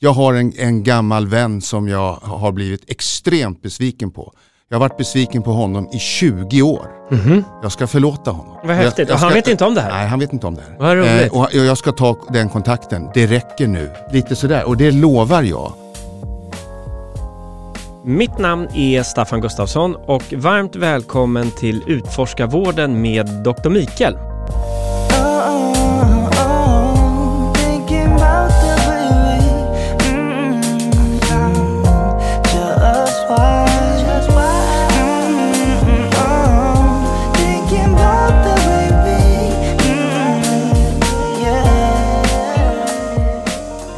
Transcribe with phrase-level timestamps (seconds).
[0.00, 4.32] Jag har en, en gammal vän som jag har blivit extremt besviken på.
[4.68, 6.86] Jag har varit besviken på honom i 20 år.
[7.62, 8.56] Jag ska förlåta honom.
[8.64, 8.98] Vad häftigt.
[8.98, 9.90] Jag, jag Och han ska- vet inte om det här?
[9.90, 10.76] Nej, han vet inte om det här.
[10.78, 11.32] Vad roligt.
[11.32, 13.08] och jag ska ta den kontakten.
[13.14, 13.90] Det räcker nu.
[14.12, 14.64] Lite sådär.
[14.64, 15.72] Och det lovar jag.
[18.04, 23.68] Mitt namn är Staffan Gustafsson och varmt välkommen till Utforska vården med Dr.
[23.68, 24.14] Mikael.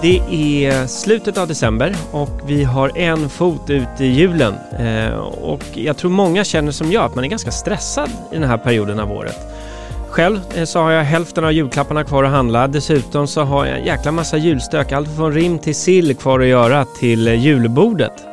[0.03, 0.21] Det
[0.65, 4.55] är slutet av december och vi har en fot ut i julen.
[4.79, 8.49] Eh, och jag tror många känner som jag att man är ganska stressad i den
[8.49, 9.37] här perioden av året.
[10.11, 12.69] Själv eh, så har jag hälften av julklapparna kvar att handla.
[12.69, 14.93] Dessutom så har jag en jäkla massa julstök.
[14.93, 18.30] Allt från rim till sill kvar att göra till julbordet.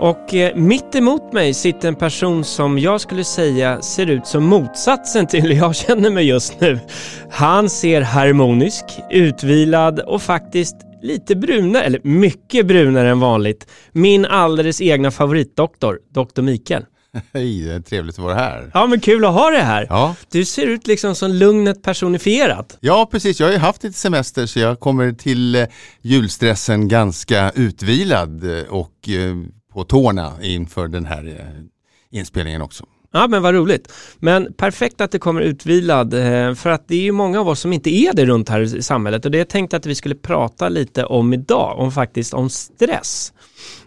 [0.00, 4.44] Och eh, mitt emot mig sitter en person som jag skulle säga ser ut som
[4.44, 6.78] motsatsen till hur jag känner mig just nu.
[7.30, 13.66] Han ser harmonisk, utvilad och faktiskt lite brunare, eller mycket brunare än vanligt.
[13.92, 16.42] Min alldeles egna favoritdoktor, Dr.
[16.42, 16.84] Mikael.
[17.32, 18.70] Hej, det är trevligt att vara här.
[18.74, 19.86] Ja men kul att ha det här.
[19.90, 20.14] Ja.
[20.30, 22.78] Du ser ut liksom som lugnet personifierat.
[22.80, 23.40] ja, precis.
[23.40, 25.64] Jag har ju haft lite semester så jag kommer till eh,
[26.02, 29.08] julstressen ganska utvilad eh, och
[29.78, 32.84] på tårna inför den här eh, inspelningen också.
[33.12, 33.92] Ja men vad roligt.
[34.18, 37.60] Men perfekt att det kommer utvilad eh, för att det är ju många av oss
[37.60, 40.14] som inte är det runt här i samhället och det jag tänkte att vi skulle
[40.14, 43.32] prata lite om idag, om faktiskt om stress.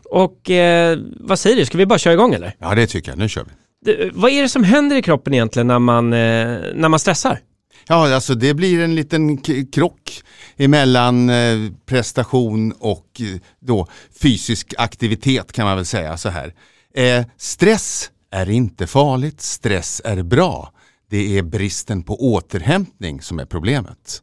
[0.03, 2.55] Och eh, vad säger du, ska vi bara köra igång eller?
[2.59, 3.19] Ja, det tycker jag.
[3.19, 3.51] Nu kör vi.
[3.85, 6.19] Det, vad är det som händer i kroppen egentligen när man, eh,
[6.75, 7.39] när man stressar?
[7.87, 9.37] Ja, alltså det blir en liten
[9.71, 10.23] krock
[10.57, 13.87] emellan eh, prestation och eh, då
[14.21, 16.53] fysisk aktivitet kan man väl säga så här.
[16.93, 20.73] Eh, stress är inte farligt, stress är bra.
[21.09, 24.21] Det är bristen på återhämtning som är problemet.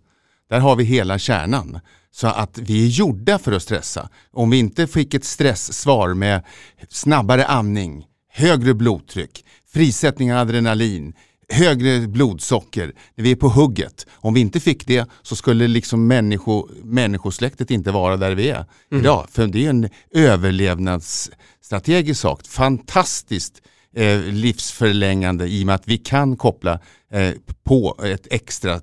[0.50, 1.81] Där har vi hela kärnan.
[2.10, 4.09] Så att vi är gjorda för att stressa.
[4.33, 6.43] Om vi inte fick ett stresssvar med
[6.88, 11.15] snabbare andning, högre blodtryck, frisättning av adrenalin,
[11.53, 14.06] högre blodsocker, när vi är på hugget.
[14.14, 18.64] Om vi inte fick det så skulle liksom människo, människosläktet inte vara där vi är
[18.91, 19.26] idag.
[19.31, 22.47] För det är en överlevnadsstrategisk sak.
[22.47, 23.62] Fantastiskt
[23.97, 26.81] eh, livsförlängande i och med att vi kan koppla
[27.12, 27.31] eh,
[27.65, 28.80] på ett extra,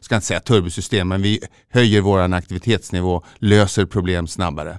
[0.00, 4.78] ska inte säga turbosystem, men vi höjer vår aktivitetsnivå, löser problem snabbare.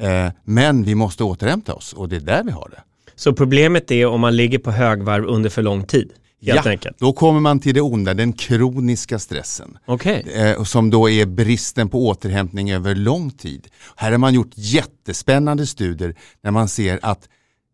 [0.00, 2.82] Eh, men vi måste återhämta oss och det är där vi har det.
[3.14, 6.12] Så problemet är om man ligger på högvarv under för lång tid,
[6.42, 6.98] helt ja, enkelt.
[6.98, 9.78] Då kommer man till det onda, den kroniska stressen.
[9.86, 10.26] Okej.
[10.34, 13.68] Eh, som då är bristen på återhämtning över lång tid.
[13.96, 17.28] Här har man gjort jättespännande studier när man ser att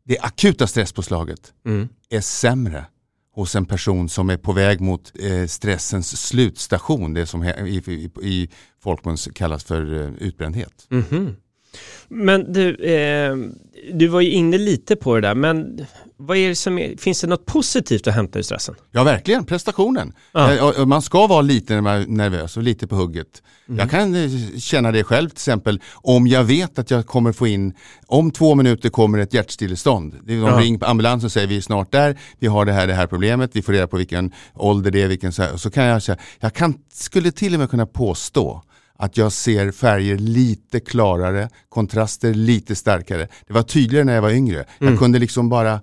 [0.05, 1.89] det akuta stresspåslaget Mm.
[2.11, 2.85] är sämre
[3.35, 8.11] hos en person som är på väg mot eh, stressens slutstation, det som i, i,
[8.23, 8.49] i
[8.83, 10.87] folkmun kallas för eh, utbrändhet.
[10.89, 11.37] Mhm.
[12.09, 13.37] Men du, eh,
[13.93, 17.21] du var ju inne lite på det där, men vad är det som är, finns
[17.21, 18.75] det något positivt att hämta ur stressen?
[18.93, 19.45] Ja, verkligen.
[19.45, 20.13] Prestationen.
[20.33, 20.73] Ja.
[20.79, 23.43] Eh, Man ska vara lite nervös och lite på hugget.
[23.67, 27.47] Jag kan eh, känna det själv till exempel om jag vet att jag kommer få
[27.47, 27.73] in,
[28.07, 30.15] om två minuter kommer ett hjärtstillestånd.
[30.25, 30.59] De Ja.
[30.61, 33.07] ringer på ambulansen och säger vi är snart där, vi har det här, det här
[33.07, 35.57] problemet, vi får reda på vilken ålder det är, vilken så, här.
[35.57, 38.63] Så kan jag säga, jag kan, skulle till och med kunna påstå
[38.99, 43.29] att jag ser färger lite klarare, kontraster lite starkare.
[43.47, 44.65] Det var tydligare när jag var yngre.
[44.79, 45.81] Jag kunde liksom bara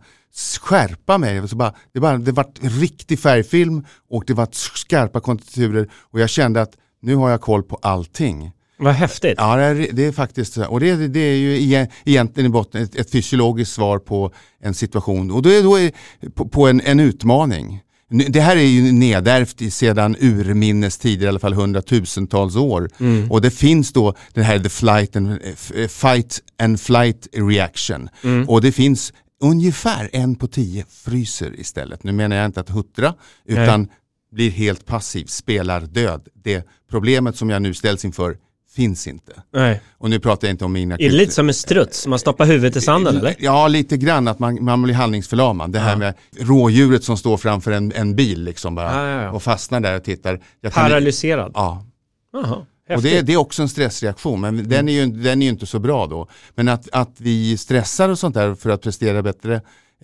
[0.62, 1.42] skärpa mig.
[1.42, 6.20] Det så bara, det, bara, det var riktig färgfilm och det var skarpa konturer och
[6.20, 6.72] jag kände att
[7.02, 8.52] nu har jag koll på allting.
[8.78, 9.34] Vad häftigt.
[9.38, 10.66] Ja, det är, det är faktiskt så.
[10.66, 14.74] Och det, det är ju egen- egentligen i botten ett, ett fysiologiskt svar på en
[14.74, 15.32] situation.
[15.32, 15.92] Och då är då är,
[16.30, 17.82] på, på en, en utmaning.
[18.30, 22.90] Det här är ju nedärvt sedan urminnes tider, i alla fall hundratusentals år.
[23.30, 25.32] Och det finns då det här the flight and,
[25.76, 28.10] eh, fight and flight reaction.
[28.48, 32.04] Och det finns ungefär en på tio fryser istället.
[32.04, 33.14] Nu menar jag inte att huttra,
[33.46, 33.88] utan
[34.32, 36.28] blir helt passiv, spelar död.
[36.44, 38.38] Det problemet som jag nu ställs inför
[38.76, 39.32] finns inte.
[39.54, 39.82] Nej.
[39.98, 42.08] Och nu pratar jag inte om mina Är det lite som en struts?
[42.08, 43.36] Man stoppar huvudet i sanden eller?
[43.40, 45.72] Ja, lite grann att man, man blir handlingsförlamad.
[45.72, 49.32] Det här med rådjuret som står framför en, en bil liksom bara Ja, ja, ja.
[49.32, 50.40] och fastnar där och tittar.
[50.62, 51.52] Jag kan- Paralyserad?
[51.56, 51.86] Ja,
[52.34, 52.66] Jaha,
[52.96, 55.66] och det, det är också en stressreaktion, men den, är ju, den är ju inte
[55.66, 56.28] så bra då.
[56.56, 59.56] Men att, att vi stressar och sånt där för att prestera bättre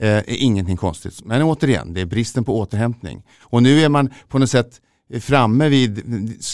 [0.02, 1.26] eh, är ingenting konstigt.
[1.26, 3.24] Men återigen, det är bristen på återhämtning.
[3.42, 4.82] Och nu är man på något sätt
[5.22, 6.04] framme vid,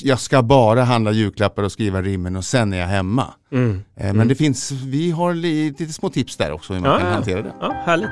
[0.03, 3.33] jag ska bara handla julklappar och skriva rimmen och sen är jag hemma.
[3.51, 3.81] Mm.
[3.95, 6.97] Eh, Men det finns, vi har li- lite små tips där också hur man Ja,
[6.99, 7.13] kan ja.
[7.13, 7.53] hantera det.
[7.61, 8.09] Ja, härligt.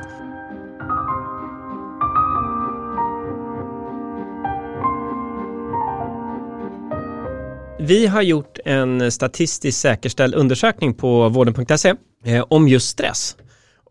[7.79, 11.93] Vi har gjort en statistiskt säkerställd undersökning på vården.se
[12.25, 13.35] eh, om just stress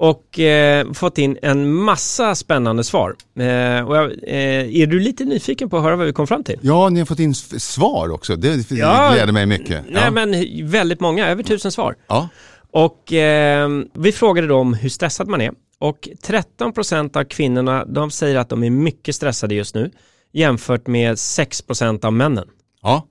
[0.03, 3.17] och eh, fått in en massa spännande svar.
[3.39, 6.45] Eh, och jag, eh, är du lite nyfiken på att höra vad vi kom fram
[6.45, 6.59] till?
[6.63, 8.37] Ja, ni har fått in svar också.
[8.37, 9.11] Det Ja.
[9.15, 9.85] gläder mig mycket.
[9.89, 10.11] Nej Ja.
[10.11, 10.35] men
[10.71, 11.95] väldigt många, över tusen svar.
[12.09, 12.29] Ja.
[12.73, 15.53] Och eh, vi frågade då om hur stressad man är.
[15.79, 19.91] Och 13% av kvinnorna, de säger att de är mycket stressade just nu.
[20.33, 22.49] Jämfört med 6% av männen.
[22.83, 23.07] Ja.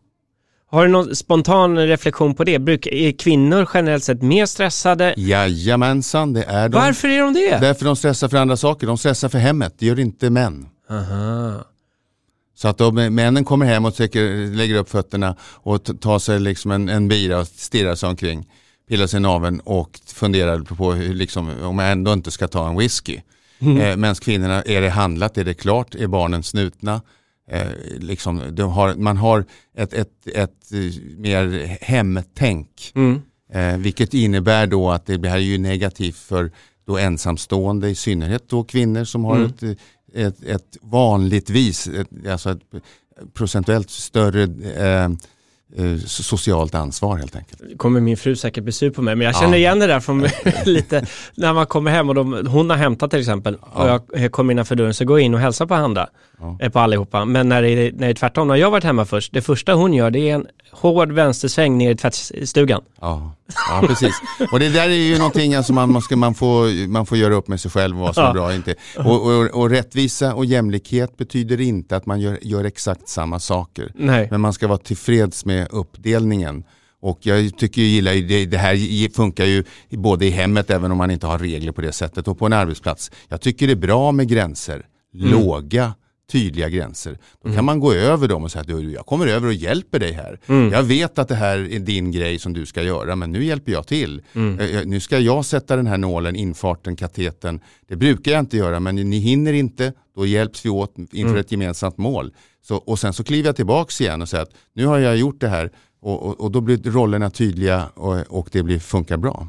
[0.72, 2.60] Har du någon spontan reflektion på det?
[2.60, 5.14] Bruk, är kvinnor generellt sett mer stressade?
[5.18, 6.78] Jajamensan, det är de.
[6.78, 7.58] Varför är de det?
[7.62, 8.88] Därför de stressar för andra saker.
[8.88, 10.66] De stressar för hemmet, det gör inte män.
[10.90, 11.66] Aha.
[12.56, 16.72] Så att om männen kommer hem och tycker, lägger upp fötterna och tar sig liksom
[16.72, 18.46] en, en bira och stirrar sig omkring,
[18.90, 22.70] pillar sig i naveln och funderar på hur, liksom, om jag ändå inte ska ta
[22.70, 23.20] en whisky.
[23.60, 27.02] Eh, Medan kvinnorna, är det handlat, är det klart, är barnen snutna?
[27.52, 27.68] Eh,
[27.98, 29.46] liksom, har, man har
[29.78, 32.92] ett, ett, ett, eh, mer hemtänk.
[32.96, 33.22] Mm.
[33.54, 36.52] Eh, vilket innebär då att det här är ju negativt för
[36.86, 39.46] då ensamstående, i synnerhet då kvinnor som har Mm.
[39.48, 39.78] ett,
[40.14, 42.62] ett, ett vanligtvis, ett, alltså ett
[43.34, 45.10] procentuellt större eh, eh,
[46.06, 47.62] socialt ansvar helt enkelt.
[47.78, 49.40] kommer min fru säkert bli sur på mig, men jag Ja.
[49.40, 50.26] känner igen det där från
[50.66, 54.00] lite när man kommer hem och de, hon har hämtat till exempel och Ja.
[54.14, 56.08] jag kommer innanför dörren så går jag in och hälsar på andra,
[56.40, 56.58] Ja.
[56.62, 57.26] eh, på allihopa.
[57.26, 59.74] Men när det, är, när det är tvärtom, när jag varit hemma först, det första
[59.74, 62.82] hon gör det är en hård vänstersväng ner i tvättstugan.
[63.02, 63.32] Ja,
[63.70, 64.16] ja precis.
[64.52, 67.60] Och det där är ju någonting alltså man, man, får, man får göra upp med
[67.62, 68.34] sig själv vad som är Ja.
[68.34, 68.76] bra och inte.
[68.98, 73.92] Och, och, och rättvisa och jämlikhet betyder inte att man gör, gör exakt samma saker.
[73.96, 74.28] Nej.
[74.32, 76.64] Men man ska vara tillfreds med uppdelningen.
[77.00, 80.92] Och jag tycker jag gillar ju det, det här funkar ju både i hemmet även
[80.92, 83.12] om man inte har regler på det sättet och på en arbetsplats.
[83.28, 85.94] Jag tycker det är bra med gränser, låga
[86.32, 87.18] tydliga gränser.
[87.44, 90.00] Då kan man gå över dem och säga att "Du, jag kommer över och hjälper
[90.00, 90.40] dig här.
[90.72, 93.72] Jag vet att det här är din grej som du ska göra men nu hjälper
[93.72, 94.22] jag till.
[94.60, 97.60] Eh, eh, Nu ska jag sätta den här nålen, infarten, kateten.
[97.88, 101.52] Det brukar jag inte göra men ni hinner inte, då hjälps vi åt inför ett
[101.52, 102.32] gemensamt mål.
[102.68, 105.42] Så, och sen så kliver jag tillbaks igen och säger att nu har jag gjort
[105.42, 109.48] det här och, och, och då blir rollerna tydliga och, och det blir, funkar bra.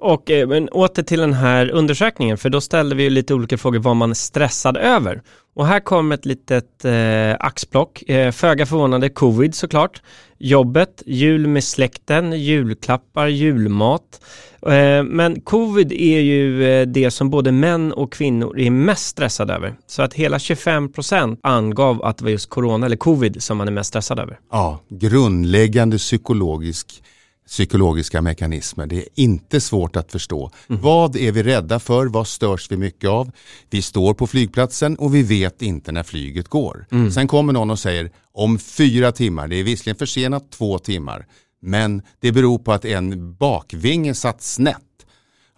[0.00, 3.58] Och eh, men åter till den här undersökningen, för då ställde vi ju lite olika
[3.58, 5.22] frågor vad man är stressad över.
[5.54, 10.02] Och här kom ett litet eh, axplock, eh, föga förvånande covid såklart,
[10.38, 14.20] jobbet, jul med släkten, julklappar, julmat.
[14.62, 19.54] Eh, men covid är ju eh, det som både män och kvinnor är mest stressade
[19.54, 19.74] över.
[19.86, 23.72] Så att hela 25% angav att det var just corona eller covid som man är
[23.72, 24.38] mest stressad över.
[24.50, 27.02] Ja, grundläggande psykologisk,
[27.50, 28.86] psykologiska mekanismer.
[28.86, 30.50] Det är inte svårt att förstå.
[30.66, 32.06] Vad är vi rädda för?
[32.06, 33.30] Vad störs vi mycket av?
[33.70, 36.86] Vi står på flygplatsen och vi vet inte när flyget går.
[37.10, 41.26] Sen kommer någon och säger om fyra timmar, det är visserligen försenat två timmar,
[41.62, 44.76] men det beror på att en bakvinge satt snett.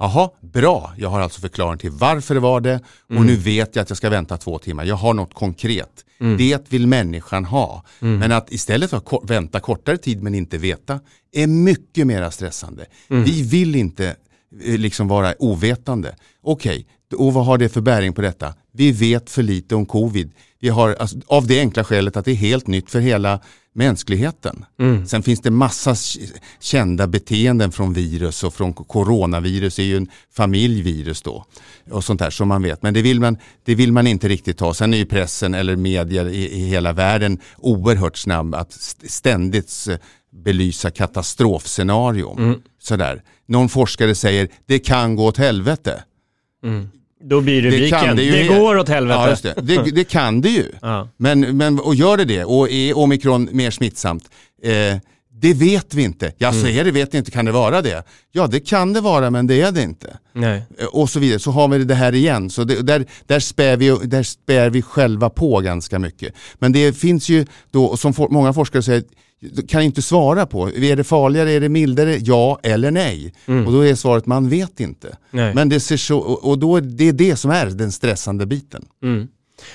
[0.03, 0.93] Jaha, bra.
[0.97, 3.97] Jag har alltså förklaring till varför det var det och nu vet jag att jag
[3.97, 4.85] ska vänta två timmar.
[4.85, 6.05] Jag har något konkret.
[6.39, 7.85] Det vill människan ha.
[8.19, 11.01] Men att istället för att vänta kortare tid men inte veta
[11.33, 12.87] är mycket mer stressande.
[13.09, 14.17] Vi vill inte
[14.65, 16.17] eh, liksom vara ovetande.
[16.43, 16.87] Okej,
[17.17, 18.55] och vad har det för bäring på detta?
[18.73, 20.33] Vi vet för lite om covid.
[20.61, 23.41] Vi har, alltså, av det enkla skälet att det är helt nytt för hela
[23.75, 24.65] mänskligheten.
[25.07, 25.95] Sen finns det massa
[26.61, 31.45] kända beteenden från virus och från coronavirus är ju en familjvirus då.
[31.91, 32.83] Och sånt där som man vet.
[32.83, 34.75] Men det vill man, det vill man inte riktigt ta.
[34.75, 39.87] Sen är ju pressen eller medier i, i hela världen oerhört snabb att st- ständigt
[40.45, 42.63] belysa katastrofscenarion.
[42.83, 43.23] Sådär.
[43.49, 46.05] Någon forskare säger det kan gå åt helvete.
[47.25, 49.21] Då blir rubriken, det, ju- går åt helvete.
[49.21, 49.55] Ja, just det.
[49.63, 50.65] Det, det kan det ju.
[50.83, 51.09] Ja.
[51.17, 54.25] Men, men, och gör det det och är omikron mer smittsamt?
[54.63, 54.99] Eh,
[55.41, 56.33] det vet vi inte.
[56.39, 58.03] Ja, så är det, vet ni inte, kan det vara det?
[58.33, 60.17] Ja, det kan det vara, men det är det inte.
[60.33, 60.63] Nej.
[60.79, 62.51] Eh, Och så vidare, så har vi det här igen.
[62.51, 66.35] Så det, där, där, spär vi, där spär vi själva på ganska mycket.
[66.59, 69.03] Men det finns ju då, som for, många forskare säger,
[69.69, 70.71] kan inte svara på.
[70.71, 73.33] Är det farligare, är det mildare, ja eller nej?
[73.67, 75.17] Och då är svaret, man vet inte.
[75.31, 75.55] Nej.
[75.55, 78.85] Men det ser så, och då, det är det som är den stressande biten.
[79.03, 79.29] Mm.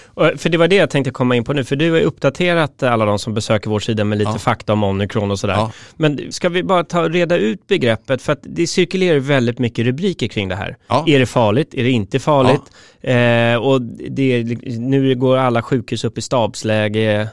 [0.06, 2.04] Och, För det var det jag tänkte komma in på nu, för du har ju
[2.04, 4.38] uppdaterat alla de som besöker vår sida med lite Ja.
[4.40, 5.54] fakta om omikron och sådär.
[5.54, 5.72] Ja.
[5.96, 10.28] Men ska vi bara ta reda ut begreppet, för att det cirkulerar väldigt mycket rubriker
[10.28, 10.78] kring det här.
[10.88, 11.04] Ja.
[11.08, 11.74] Är det farligt?
[11.74, 12.62] Är det inte farligt?
[13.02, 13.82] Eh, och
[14.12, 14.44] det,
[14.80, 17.28] nu går alla sjukhus upp i stabsläge.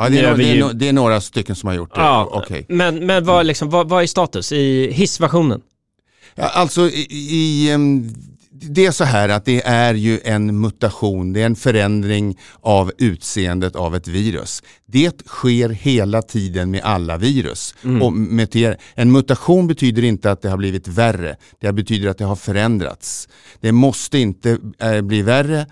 [0.00, 2.00] Ja, det, är, det, är, det är några stycken som har gjort det.
[2.00, 2.66] Ja, Okej.
[2.68, 5.60] Men, men vad, liksom, vad, vad är status i hissversionen?
[6.34, 7.68] Ja, alltså i, i,
[8.52, 12.92] det är så här att det är ju en mutation, det är en förändring av
[12.98, 14.62] utseendet av ett virus.
[14.86, 17.74] Det sker hela tiden med alla virus.
[17.82, 22.24] Och muter- en mutation betyder inte att det har blivit värre, det betyder att det
[22.24, 23.28] har förändrats.
[23.60, 25.66] Det måste inte eh, bli värre,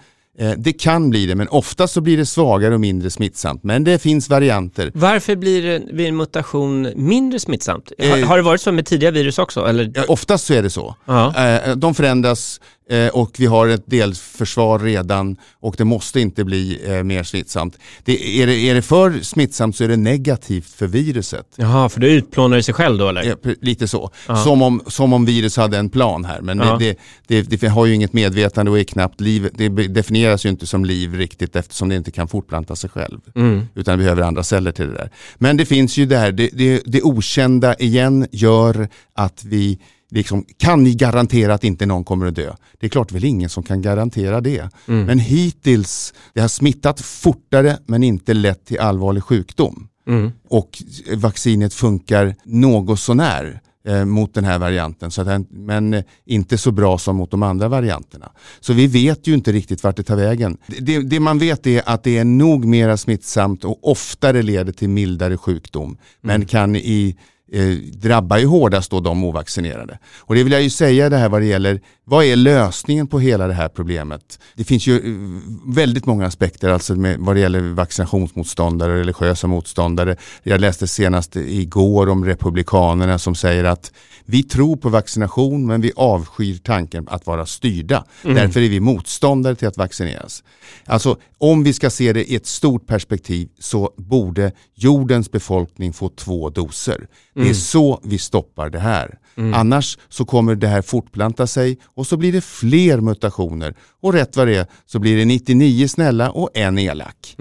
[0.56, 3.62] det kan bli det men ofta så blir det svagare och mindre smittsamt.
[3.64, 4.90] Men det finns varianter.
[4.94, 7.92] Varför blir det vid en mutation mindre smittsamt?
[7.98, 9.66] Har, Eh, har det varit så med tidiga virus också?
[9.66, 10.10] Eller?
[10.10, 10.94] Oftast så är det så.
[11.04, 11.46] Ja.
[11.46, 16.80] Eh, De förändras eh, och vi har ett delförsvar redan och det måste inte bli
[16.86, 17.78] eh, mer smittsamt.
[18.04, 21.46] Det, är, det, är det för smittsamt så är det negativt för viruset.
[21.56, 23.30] Jaha, för det utplånar sig själv då eller?
[23.30, 24.10] Eh, Lite så.
[24.44, 26.40] Som, om, som om virus hade en plan här.
[26.40, 29.50] Men det, det, det, har ju inget medvetande och är knappt liv.
[29.54, 33.20] Det definieras ju inte som liv riktigt eftersom det inte kan fortplanta sig själv.
[33.34, 33.66] Mm.
[33.74, 35.10] Utan behöver andra celler till det där.
[35.36, 39.78] Men det finns ju det här, det, det, det okända igen gör att vi
[40.10, 42.54] liksom, kan ni garantera att inte någon kommer att dö?
[42.78, 44.68] Det är klart väl ingen som kan garantera det.
[44.88, 45.06] Mm.
[45.06, 49.88] Men hittills, det har smittat fortare men inte lett till allvarlig sjukdom.
[50.06, 50.32] Mm.
[50.48, 50.82] Och
[51.16, 55.10] vaccinet funkar något sånär eh, mot den här varianten.
[55.10, 58.32] Så den, men eh, inte så bra som mot de andra varianterna.
[58.60, 60.56] Så vi vet ju inte riktigt vart det tar vägen.
[60.66, 64.88] Det, det, man vet är att det är nog mera smittsamt och oftare leder till
[64.88, 65.96] mildare sjukdom.
[66.20, 67.16] Men kan i
[67.52, 69.98] eh, drabbar ju hårdast då de ovaccinerade.
[70.18, 73.18] Och det vill jag ju säga det här vad det gäller, vad är lösningen på
[73.18, 74.38] hela det här problemet?
[74.54, 80.16] Det finns ju eh, väldigt många aspekter alltså med, vad det gäller vaccinationsmotståndare, religiösa motståndare.
[80.42, 83.92] Jag läste senast igår om republikanerna som säger att
[84.30, 88.04] vi tror på vaccination men vi avskyr tanken att vara styrda.
[88.22, 90.42] Därför är vi motståndare till att vaccineras.
[90.84, 96.08] Alltså om vi ska se det i ett stort perspektiv så borde jordens befolkning få
[96.08, 97.06] två doser.
[97.34, 99.18] Det är så vi stoppar det här.
[99.54, 103.74] Annars så kommer det här fortplanta sig och så blir det fler mutationer.
[104.02, 107.36] Och rätt vad det är så blir det 99 snälla och en elak.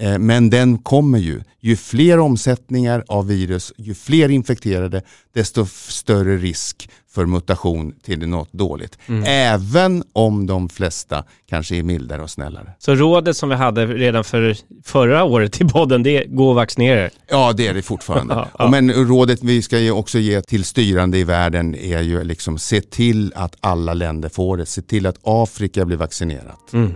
[0.00, 0.12] Mm.
[0.12, 1.40] Eh, Men den kommer ju.
[1.62, 5.02] Ju fler omsättningar av virus, ju fler infekterade,
[5.34, 8.98] desto större risk för mutation till något dåligt.
[9.26, 12.72] Även om de flesta kanske är mildare och snällare.
[12.78, 16.54] Så rådet som vi hade redan för förra året i podden, det är gå och
[16.54, 17.10] vaccinera er.
[17.30, 18.34] Ja, det är det fortfarande.
[18.40, 18.70] Ja, ja.
[18.70, 23.32] Men rådet vi ska också ge till styrande i världen är ju liksom se till
[23.36, 24.66] att alla länder får det.
[24.66, 26.72] Se till att Afrika blir vaccinerat.
[26.72, 26.94] Mm.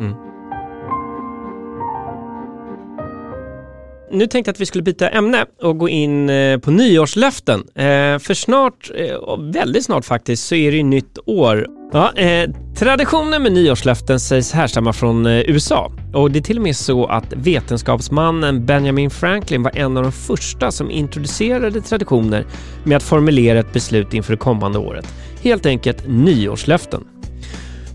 [0.00, 0.35] Mm.
[4.16, 7.60] Nu tänkte jag att vi skulle byta ämne och gå in eh, på nyårslöften.
[7.74, 11.66] Eh, för snart, eh, väldigt snart faktiskt, så är det ju nytt år.
[11.92, 15.92] Ja, eh, traditionen med nyårslöften sägs härstamma från eh, USA.
[16.14, 20.12] Och det är till och med så att vetenskapsmannen Benjamin Franklin var en av de
[20.12, 22.46] första som introducerade traditioner
[22.84, 25.14] med att formulera ett beslut inför det kommande året.
[25.42, 27.04] Helt enkelt nyårslöften.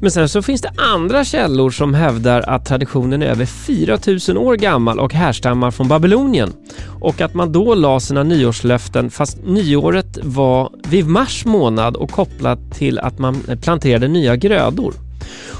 [0.01, 4.55] Men sen så finns det andra källor som hävdar att traditionen är över 4000 år
[4.55, 6.53] gammal och härstammar från Babylonien.
[7.01, 12.59] Och att man då la sina nyårslöften fast nyåret var vid mars månad och kopplat
[12.73, 14.93] till att man planterade nya grödor.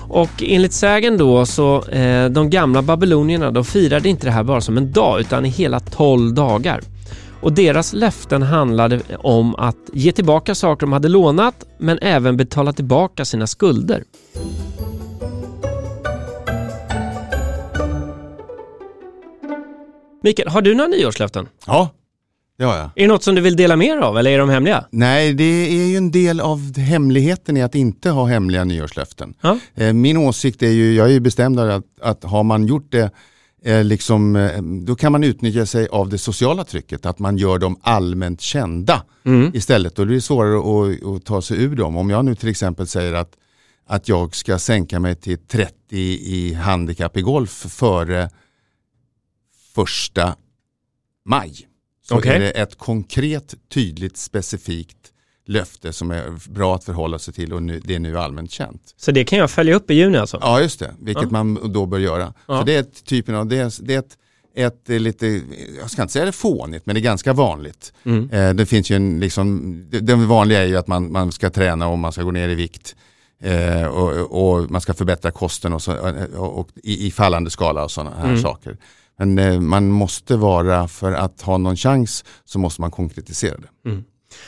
[0.09, 4.61] Och enligt sägen då så eh, de gamla babylonierna de firade inte det här bara
[4.61, 6.81] som en dag utan i hela 12 dagar.
[7.41, 12.73] Och deras löften handlade om att ge tillbaka saker de hade lånat men även betala
[12.73, 14.03] tillbaka sina skulder.
[20.23, 21.47] Mikael, har du några nyårslöften?
[21.67, 21.89] Ja,
[22.57, 22.83] det har jag.
[22.83, 24.85] Är det något som du vill dela mer av eller är de hemliga?
[24.91, 29.33] Nej, det är ju en del av hemligheten i att inte ha hemliga nyårslöften.
[29.41, 29.57] Ja.
[29.75, 33.11] Eh, Min åsikt är ju, jag är ju bestämd att, att har man gjort det,
[33.65, 37.59] eh, liksom, eh, då kan man utnyttja sig av det sociala trycket, att man gör
[37.59, 39.51] dem allmänt kända Mm.
[39.55, 39.99] istället.
[39.99, 41.97] Är det svårare att, att ta sig ur dem.
[41.97, 43.37] Om jag nu till exempel säger att,
[43.85, 48.29] att jag ska sänka mig till 30 i handikapp i golf före
[49.75, 50.35] första
[51.25, 51.67] maj.
[52.07, 52.35] Så Okej.
[52.35, 55.10] är det ett konkret, tydligt, specifikt
[55.51, 58.93] löfte som är bra att förhålla sig till och nu, det är nu allmänt känt.
[58.97, 60.37] Så det kan jag följa upp i juni alltså?
[60.41, 60.93] Ja, just det.
[60.99, 61.29] Vilket Ja.
[61.31, 62.33] man då bör göra.
[62.47, 62.59] Ja.
[62.59, 64.17] Så det är typen av, det är, det är ett,
[64.55, 65.41] ett eh, lite,
[65.79, 67.93] jag ska inte säga det fånigt, men det är ganska vanligt.
[68.03, 68.29] Mm.
[68.29, 71.49] Eh, det finns ju en, liksom, det, det vanliga är ju att man, man ska
[71.49, 72.95] träna och man ska gå ner i vikt.
[73.43, 74.11] Eh, och,
[74.61, 75.93] och man ska förbättra kosten och, så,
[76.37, 78.41] och, och i, i fallande skala och sådana här Mm.
[78.41, 78.77] saker.
[79.17, 83.89] Men eh, man måste vara, för att ha någon chans så måste man konkretisera det.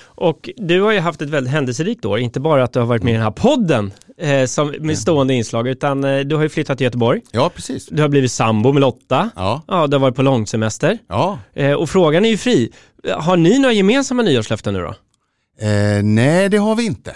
[0.06, 3.04] Och du har ju haft ett väldigt händelserikt år, inte bara att du har varit
[3.04, 6.50] med i den här podden eh, som, med stående inslag, utan eh, du har ju
[6.50, 7.86] flyttat till Göteborg, Ja, precis.
[7.88, 11.40] du har blivit sambo med Lotta, Ja, ja, du har varit på långsemester ja.
[11.54, 12.72] eh, och frågan är ju fri.
[13.18, 14.96] Har ni några gemensamma nyårslöften nu då?
[15.68, 17.16] Eh, nej, det har vi inte.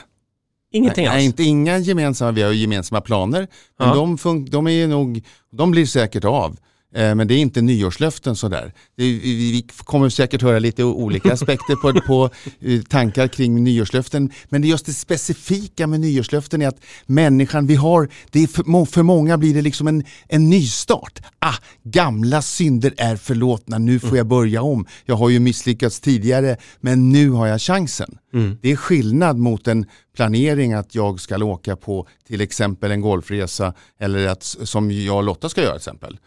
[0.71, 1.15] Ingenting nej, alls?
[1.17, 3.47] nej, inte inga gemensamma, vi har ju gemensamma planer.
[3.79, 3.95] Men Ja.
[4.23, 6.57] de, de, är ju nog, de blir säkert av.
[6.97, 8.73] Eh, men det är inte nyårslöften sådär.
[8.95, 12.29] Vi, kommer säkert höra lite olika aspekter på, på
[12.61, 14.31] eh, tankar kring nyårslöften.
[14.49, 18.85] Men det just det specifika med nyårslöften är att människan vi har, det är för,
[18.85, 21.19] för många blir det liksom en, en nystart.
[21.39, 24.85] Ah, gamla synder är förlåtna, nu får jag börja om.
[25.05, 28.17] Jag har ju misslyckats tidigare men nu har jag chansen.
[28.61, 33.73] Det är skillnad mot en planering att jag ska åka på till exempel en golfresa
[33.99, 36.17] eller att, som jag och Lotta ska göra till exempel.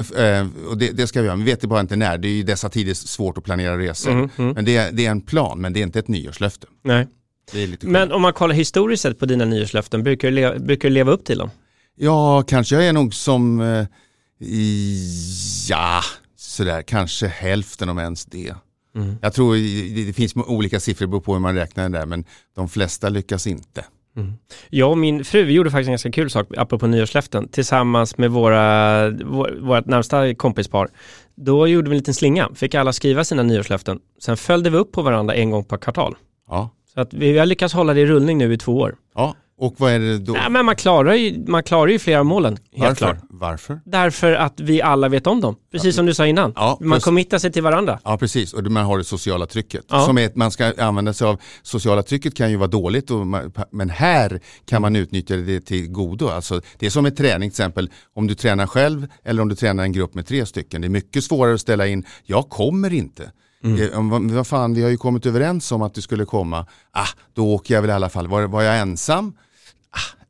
[0.00, 2.18] F- eh, och det, det ska vi göra, vi vet ju bara inte när.
[2.18, 4.30] Det är i dessa tider svårt att planera resor.
[4.54, 6.66] Men det, är- det är en plan, men det är inte ett nyårslöfte.
[6.84, 7.06] Nej.
[7.52, 8.08] Det är lite skillnad.
[8.08, 11.12] Men om man kollar historiskt sett på dina nyårslöften, brukar du, leva, brukar du leva
[11.12, 11.50] upp till dem?
[11.96, 13.86] Ja, kanske jag är nog som, eh,
[15.68, 16.00] ja,
[16.36, 18.54] sådär, kanske hälften om ens det.
[18.94, 19.16] Mm.
[19.22, 19.54] Jag tror
[19.94, 23.08] det, det finns olika siffror, beror på hur man räknar det där, men de flesta
[23.08, 23.84] lyckas inte.
[24.70, 28.30] Jag och min fru vi gjorde faktiskt en ganska kul sak, apropå nyårslöften, tillsammans med
[28.30, 30.88] våra, vår, vårt närmsta kompispar.
[31.34, 34.00] Då gjorde vi en liten slinga, fick alla skriva sina nyårslöften.
[34.22, 36.16] Sen följde vi upp på varandra en gång per kvartal.
[36.48, 38.96] Ja, Så att vi har lyckats hålla det i rullning nu i två år.
[39.14, 39.34] ja.
[39.62, 40.32] Och vad är det då?
[40.32, 42.94] Nej, men man klarar ju, man klarar ju flera målen, helt Varför?
[42.96, 43.16] klart.
[43.30, 43.80] Varför?
[43.84, 46.52] Därför att vi alla vet om dem, precis som du sa innan.
[46.56, 47.98] Ja, man committar sig till varandra.
[48.04, 49.84] Ja precis, och man har det sociala trycket.
[49.88, 50.06] Ja.
[50.06, 53.90] Som är, man ska använda sig av, sociala trycket kan ju vara dåligt, man, men
[53.90, 56.28] här kan man utnyttja det till godo.
[56.28, 59.54] Alltså, det är som med träning till exempel, om du tränar själv eller om du
[59.54, 60.80] tränar en grupp med tre stycken.
[60.80, 63.30] Det är mycket svårare att ställa in, jag kommer inte.
[63.64, 66.66] Eh, om- vad, vad fan, vi har ju kommit överens om att du skulle komma.
[66.92, 68.26] Ah, då åker jag väl i alla fall.
[68.28, 69.32] Var, var jag ensam?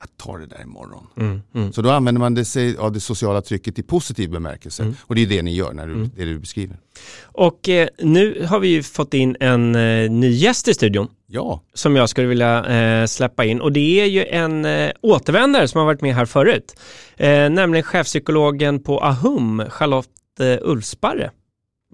[0.02, 1.42] Jag tar det där imorgon.
[1.73, 4.94] Så då använder man det, sig av det sociala trycket i positiv bemärkelse.
[5.02, 6.76] Och det är det ni gör, när du, det du beskriver.
[7.23, 11.09] Och eh, nu har vi ju fått in en eh, ny gäst i studion.
[11.26, 15.68] Ja, som jag skulle vilja eh, släppa in och det är ju en eh, återvändare
[15.68, 16.76] som har varit med här förut.
[17.16, 21.31] Eh, nämligen chefpsykologen på Ahum, Charlotte eh, Ulfsparre.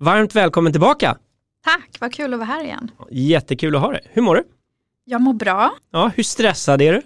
[0.00, 1.16] Varmt välkommen tillbaka!
[1.64, 2.90] Tack, vad kul att vara här igen.
[3.10, 4.02] Jättekul att ha dig.
[4.12, 4.42] Hur mår du?
[5.04, 7.02] Jag mår bra, Ja, hur stressad är du?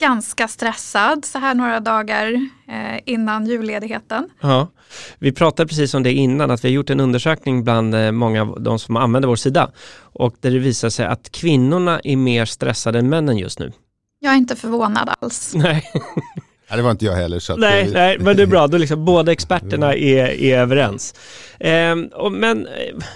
[0.00, 2.32] Ganska stressad så här några dagar
[2.68, 4.28] eh, innan julledigheten.
[4.40, 4.68] Ja,
[5.18, 8.42] vi pratade precis om det innan, att vi har gjort en undersökning bland eh, många
[8.42, 12.44] av de som använder vår sida och där det visar sig att kvinnorna är mer
[12.44, 13.72] stressade än männen just nu.
[14.18, 15.52] Jag är inte förvånad alls.
[15.56, 15.90] Nej,
[16.70, 17.38] Nej, det var inte jag heller.
[17.38, 21.14] Så nej, det- nej men det är bra, då liksom båda experterna är, är överens.
[21.60, 22.72] Ehm, och, men eh,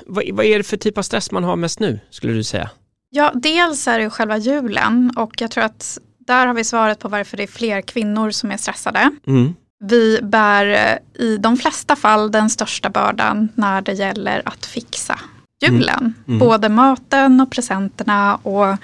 [0.07, 2.71] vad, vad är det för typ av stress man har mest nu, skulle du säga?
[3.11, 5.99] Ja, dels är det ju själva julen och jag tror att
[6.31, 9.11] där har vi svaret på varför det är fler kvinnor som är stressade.
[9.27, 9.55] Mm.
[9.85, 15.19] Vi bär eh, i de flesta fall den största bördan när det gäller att fixa
[15.63, 16.15] julen.
[16.29, 16.39] Mm.
[16.39, 18.77] Både maten och presenterna och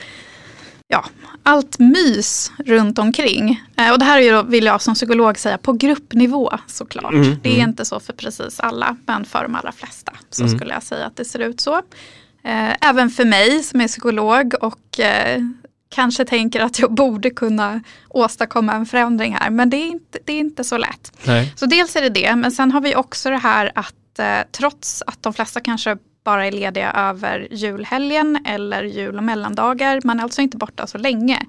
[0.89, 1.05] ja,
[1.43, 3.65] allt mys runt omkring.
[3.77, 7.13] Eh, och det här är ju då, vill jag som psykolog säga, på gruppnivå såklart.
[7.13, 7.69] Mm, Det är mm.
[7.69, 10.57] inte så för precis alla, men för de allra flesta så Mm.
[10.59, 11.77] skulle jag säga att det ser ut så.
[12.45, 15.43] Eh, även för mig som är psykolog och eh,
[15.88, 20.33] kanske tänker att jag borde kunna åstadkomma en förändring här, men det är inte, det
[20.33, 21.12] är inte så lätt.
[21.27, 21.53] Nej.
[21.57, 25.03] Så dels är det det, men sen har vi också det här att eh, trots
[25.07, 30.22] att de flesta kanske bara är lediga över julhelgen eller jul och mellandagar, man är
[30.22, 31.42] alltså inte borta så länge,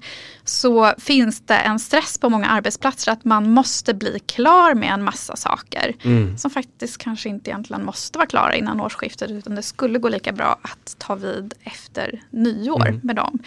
[0.44, 5.02] så finns det en stress på många arbetsplatser att man måste bli klar med en
[5.04, 6.38] massa saker Mm.
[6.38, 10.32] som faktiskt kanske inte egentligen måste vara klara innan årsskiftet utan det skulle gå lika
[10.32, 13.00] bra att ta vid efter nyår Mm.
[13.04, 13.38] med dem.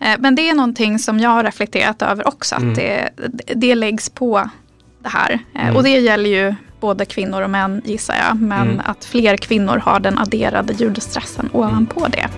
[0.00, 2.74] Eh, Men det är någonting som jag har reflekterat över också, att Mm.
[2.74, 3.08] det,
[3.54, 4.50] det läggs på
[5.02, 5.32] det här.
[5.54, 5.76] Eh, Mm.
[5.76, 8.80] Och det gäller ju både kvinnor och män gissar jag, men Mm.
[8.84, 12.28] att fler kvinnor har den adderade julstressen ovanpå det.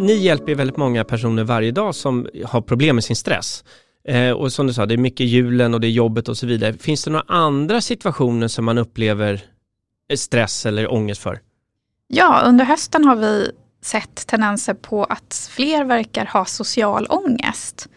[0.00, 3.64] Ni hjälper väldigt många personer varje dag som har problem med sin stress.
[4.04, 6.46] Eh, och som du sa, det är mycket julen och det är jobbet och så
[6.46, 6.72] vidare.
[6.72, 9.42] Finns det några andra situationer som man upplever
[10.16, 11.40] stress eller ångest för?
[12.06, 13.50] Ja, under hösten har vi
[13.82, 17.88] sett tendenser på att fler verkar ha social ångest.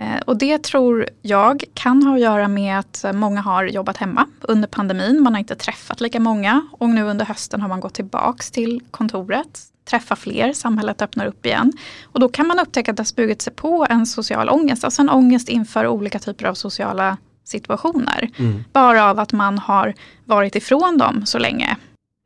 [0.00, 4.26] Eh, Och det tror jag kan ha att göra med att många har jobbat hemma
[4.40, 5.22] under pandemin.
[5.22, 8.80] Man har inte träffat lika många och nu under hösten har man gått tillbaks till
[8.90, 11.72] kontoret, träffa fler, samhället öppnar upp igen.
[12.04, 15.02] Och då kan man upptäcka att det har smugit sig på en social ångest, alltså
[15.02, 18.30] en ångest inför olika typer av sociala situationer.
[18.72, 21.76] Bara av att man har varit ifrån dem så länge.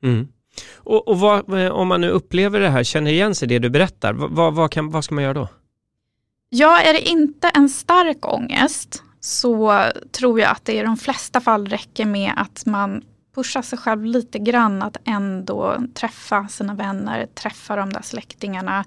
[0.02, 0.28] Mm.
[0.76, 3.58] Och, och vad, eh, om man nu upplever det här, känner igen sig i det
[3.58, 5.48] du berättar, vad, vad, vad, kan, vad ska man göra då?
[6.48, 11.40] Ja, är det inte en stark ångest så tror jag att det i de flesta
[11.40, 13.02] fall räcker med att man
[13.34, 18.84] pushar sig själv lite grann att ändå träffa sina vänner, träffa de där släktingarna,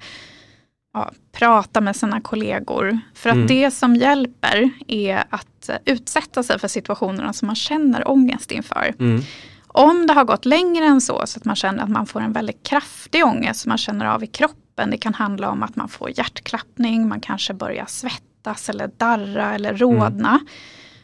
[0.93, 2.99] ja, prata med sina kollegor.
[3.15, 3.47] För att Mm.
[3.47, 8.93] det som hjälper är att utsätta sig för situationerna som man känner ångest inför.
[8.99, 9.21] Mm.
[9.67, 12.33] Om det har gått längre än så, så att man känner att man får en
[12.33, 14.89] väldigt kraftig ångest som man känner av i kroppen.
[14.91, 19.73] Det kan handla om att man får hjärtklappning, man kanske börjar svettas eller darra eller
[19.73, 20.39] rodna.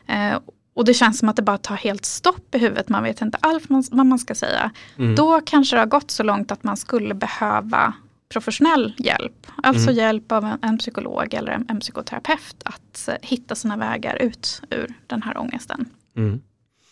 [0.07, 0.39] Eh,
[0.73, 3.37] och det känns som att det bara tar helt stopp i huvudet, man vet inte
[3.41, 4.71] alls vad man ska säga.
[4.97, 5.15] Mm.
[5.15, 7.93] Då kanske det har gått så långt att man skulle behöva
[8.29, 9.47] professionell hjälp.
[9.63, 9.95] Alltså Mm.
[9.95, 14.61] hjälp av en, en psykolog eller en, en psykoterapeut att eh, hitta sina vägar ut
[14.69, 15.85] ur den här ångesten.
[16.17, 16.41] Mm.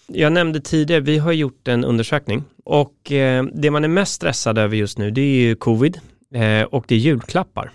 [0.07, 4.57] Jag nämnde tidigare, vi har gjort en undersökning och eh, det man är mest stressad
[4.57, 5.99] över just nu det är ju covid
[6.33, 7.71] eh, och det är julklappar.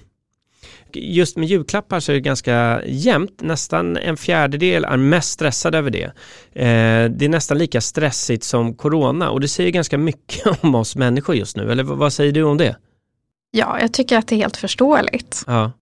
[0.97, 5.91] Just med julklappar så är det ganska jämnt, nästan en fjärdedel är mest stressad över
[5.91, 6.05] det.
[6.53, 10.97] Eh, det är nästan lika stressigt som corona och det säger ganska mycket om oss
[10.97, 12.77] människor just nu, eller vad säger du om det?
[13.51, 15.45] Ja, jag tycker att det är helt förståeligt.
[15.47, 15.73] Ja,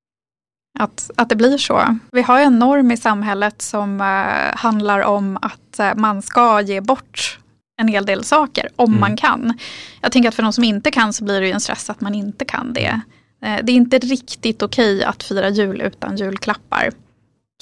[0.79, 1.99] att, att det blir så.
[2.13, 6.81] Vi har en norm i samhället som eh, handlar om att eh, man ska ge
[6.81, 7.39] bort
[7.81, 9.01] en hel del saker om Mm.
[9.01, 9.59] man kan.
[10.01, 12.01] Jag tänker att för de som inte kan så blir det ju en stress att
[12.01, 13.01] man inte kan det.
[13.45, 16.91] Eh, det är inte riktigt okej att fira jul utan julklappar.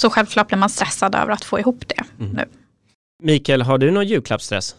[0.00, 2.32] Så självklart blir man stressad över att få ihop det Mm.
[2.36, 2.44] nu.
[3.22, 4.74] Mikael, har du någon julklappsstress?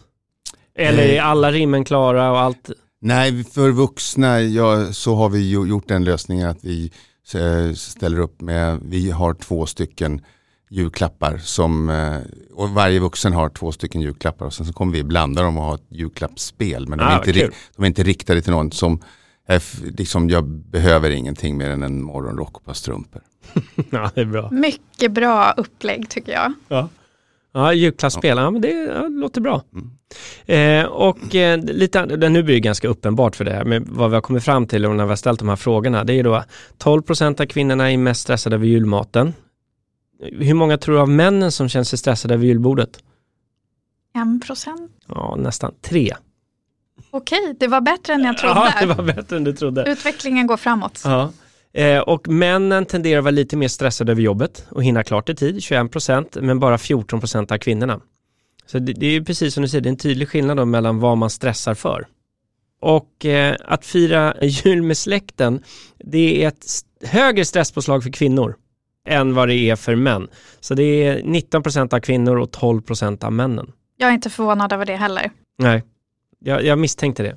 [0.78, 2.70] Eller är alla rimmen klara och allt?
[3.00, 6.92] Nej, för vuxna ja, så har vi gjort den lösningen att vi
[7.34, 10.20] eh, ställer upp med, vi har två stycken
[10.70, 12.16] julklappar som, eh,
[12.54, 15.64] och varje vuxen har två stycken julklappar och sen så kommer vi blanda dem och
[15.64, 16.88] ha ett julklappsspel.
[16.88, 17.42] Men de, Ah, är, inte, kul.
[17.50, 19.00] ri- de är inte riktade till någon som,
[19.98, 23.22] liksom, jag behöver ingenting mer än en morgonrock och ett par strumpor.
[23.90, 24.50] Ja, det är bra.
[24.50, 26.52] Mycket bra upplägg tycker jag.
[26.68, 26.88] Ja,
[27.52, 29.62] ja julklappsspel, ja, men det, ja, låter bra.
[29.72, 29.90] Mm.
[30.84, 34.10] Eh, och eh, lite, det- nu blir det ganska uppenbart för det här med vad
[34.10, 36.04] vi har kommit fram till och när vi har ställt de här frågorna.
[36.04, 36.44] Det är då
[36.78, 39.34] 12% av kvinnorna är mest stressade över julmaten.
[40.22, 42.98] Hur många tror du av männen som känner sig stressade över julbordet?
[44.14, 44.92] En procent.
[45.08, 46.14] Ja, nästan tre.
[47.10, 48.54] Okej, det var bättre än jag trodde.
[48.54, 49.90] Ja, det var bättre än du trodde.
[49.90, 51.00] Utvecklingen går framåt.
[51.04, 51.32] Ja.
[51.74, 55.34] Eh, och männen tenderar att vara lite mer stressade över jobbet och hinna klart i
[55.34, 58.00] tid, 21% men bara 14% av kvinnorna.
[58.66, 61.00] Så det, det är ju precis som du säger, det är en tydlig skillnad mellan
[61.00, 62.06] vad man stressar för.
[62.80, 65.62] Och eh, att fira jul med släkten,
[65.98, 66.66] det är ett
[67.04, 68.56] högre stresspåslag för kvinnor
[69.08, 70.28] än vad det är för män.
[70.60, 73.72] Så det är 19% av kvinnor och 12% av männen.
[73.96, 75.30] Jag är inte förvånad över det heller.
[75.58, 75.82] Nej,
[76.44, 77.36] jag, jag misstänkte det.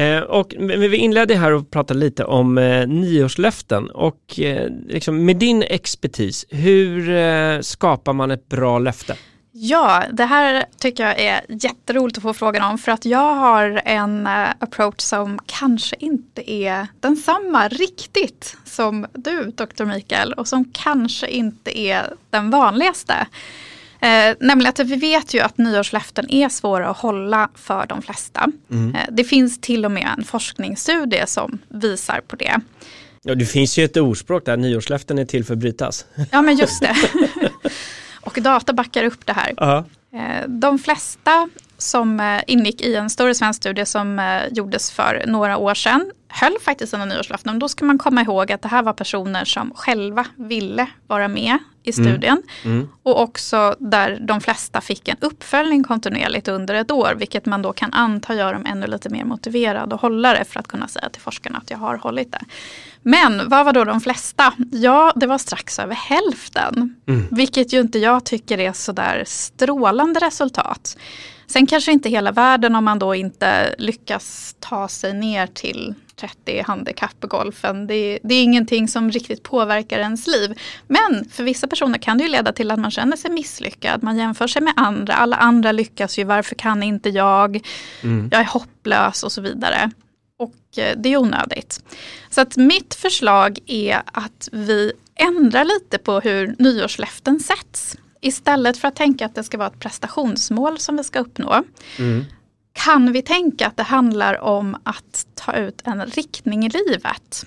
[0.00, 5.36] Eh, och vi inledde här och pratade lite om eh, nyårslöften och eh, liksom, med
[5.36, 9.16] din expertis, hur eh, skapar man ett bra löfte?
[9.56, 13.82] Ja, det här tycker jag är jätteroligt att få frågan om för att jag har
[13.84, 19.84] en eh, approach som kanske inte är densamma riktigt som du, Dr.
[19.84, 23.26] Mikael, och som kanske inte är den vanligaste.
[24.04, 28.46] Eh, nämligen att vi vet ju att nyårslöften är svåra att hålla för de flesta.
[28.70, 32.60] Eh, det finns till och med en forskningsstudie som visar på det.
[33.22, 36.06] Ja, det finns ju ett ordspråk där nyårslöften är till för att brytas.
[36.30, 36.96] Ja, men just det.
[38.20, 39.52] och data backar upp det här.
[39.56, 39.84] Ja.
[40.14, 45.24] Eh, De flesta som eh, ingick i en större svensk studie som eh, gjordes för
[45.26, 47.58] några år sedan höll faktiskt sina nyårslöften.
[47.58, 51.58] Då ska man komma ihåg att det här var personer som själva ville vara med
[51.82, 52.42] i studien.
[52.64, 52.88] Mm.
[53.02, 57.14] Och också där de flesta fick en uppföljning kontinuerligt under ett år.
[57.18, 60.60] Vilket man då kan anta gör dem ännu lite mer motiverade och hålla det för
[60.60, 62.44] att kunna säga till forskarna att jag har hållit det.
[63.02, 64.52] Men vad var då de flesta?
[64.72, 66.96] Ja, det var strax över hälften.
[67.06, 67.26] Mm.
[67.30, 70.96] Vilket ju inte jag tycker är sådär strålande resultat.
[71.46, 76.62] Sen kanske inte hela världen om man då inte lyckas ta sig ner till 30
[76.62, 77.86] handikapp i golfen.
[77.86, 80.58] Det, det är ingenting som riktigt påverkar ens liv.
[80.86, 84.02] Men för vissa personer kan det ju leda till att man känner sig misslyckad.
[84.02, 85.14] Man jämför sig med andra.
[85.14, 87.66] Alla andra lyckas ju, varför kan inte jag?
[88.02, 88.28] Mm.
[88.32, 89.90] Jag är hopplös och så vidare.
[90.38, 91.84] och eh, det är onödigt.
[92.30, 97.96] Så att mitt förslag är att vi ändrar lite på hur nyårslöften sätts.
[98.24, 101.64] Istället för att tänka att det ska vara ett prestationsmål som vi ska uppnå.
[101.98, 102.24] Mm.
[102.72, 107.46] Kan vi tänka att det handlar om att ta ut en riktning i livet?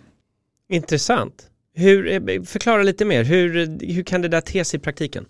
[0.70, 1.50] Intressant.
[1.76, 5.26] Hur, eh, förklara lite mer, hur, hur kan det där te sig i praktiken?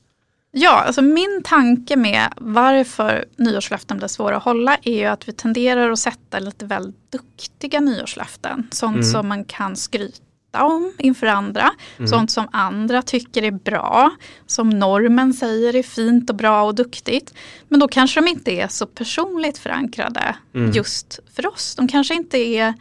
[0.51, 5.33] Ja, alltså min tanke med varför nyårslöften blir svåra att hålla är ju att vi
[5.33, 8.67] tenderar att sätta lite väl duktiga nyårslöften.
[8.71, 9.11] Sånt Mm.
[9.11, 11.71] som man kan skryta om inför andra.
[11.97, 12.07] Mm.
[12.07, 14.11] Sånt som andra tycker är bra.
[14.45, 17.33] Som normen säger är fint och bra och duktigt.
[17.67, 20.71] Men då kanske de inte är så personligt förankrade Mm.
[20.71, 21.75] just för oss.
[21.75, 22.73] De kanske inte är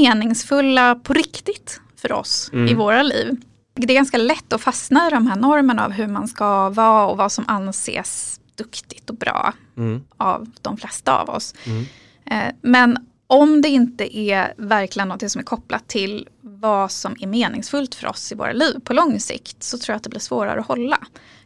[0.00, 2.68] meningsfulla på riktigt för oss Mm.
[2.68, 3.36] i våra liv.
[3.74, 7.06] Det är ganska lätt att fastna i de här normerna av hur man ska vara
[7.06, 10.00] och vad som anses duktigt och bra Mm.
[10.16, 11.54] av de flesta av oss.
[11.66, 11.84] Mm.
[12.26, 16.28] Eh, Men om det inte är verkligen något som är kopplat till
[16.60, 19.96] vad som är meningsfullt för oss i våra liv på lång sikt så tror jag
[19.96, 20.98] att det blir svårare att hålla.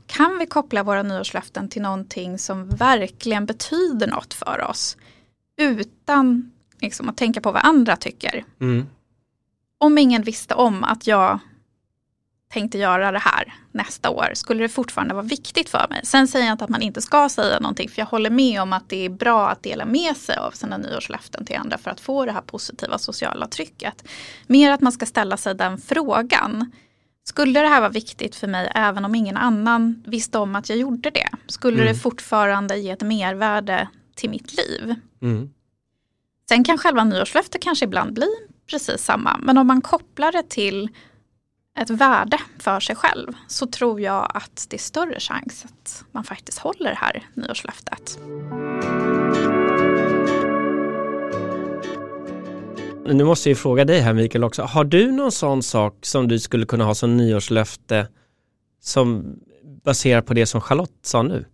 [0.07, 4.96] Kan vi koppla våra nyårslöften till någonting som verkligen betyder något för oss
[5.61, 8.44] utan liksom, att tänka på vad andra tycker?
[8.61, 8.87] Mm.
[9.79, 11.38] Om ingen visste om att jag
[12.54, 16.00] tänkte göra det här nästa år, skulle det fortfarande vara viktigt för mig?
[16.04, 18.72] Sen säger jag inte att man inte ska säga någonting, för jag håller med om
[18.72, 22.00] att det är bra att dela med sig av sina nyårslöften till andra för att
[22.00, 24.04] få det här positiva sociala trycket.
[24.46, 26.72] Mer att man ska ställa sig den frågan.
[27.24, 30.78] Skulle det här vara viktigt för mig även om ingen annan visste om att jag
[30.78, 31.28] gjorde det?
[31.46, 31.94] Skulle Mm.
[31.94, 34.94] det fortfarande ge ett mervärde till mitt liv?
[35.22, 35.50] Mm.
[36.48, 38.28] Sen kan själva nyårslöftet kanske ibland bli
[38.70, 39.38] precis samma.
[39.42, 40.88] Men om man kopplar det till
[41.80, 46.24] ett värde för sig själv så tror jag att det är större chans att man
[46.24, 48.18] faktiskt håller det här nyårslöftet.
[53.06, 54.62] Nu måste jag fråga dig här Mikael också.
[54.62, 58.06] Har du någon sån sak som du skulle kunna ha som nyårslöfte
[58.82, 59.37] som
[59.84, 61.44] baserar på det som Charlotte sa nu?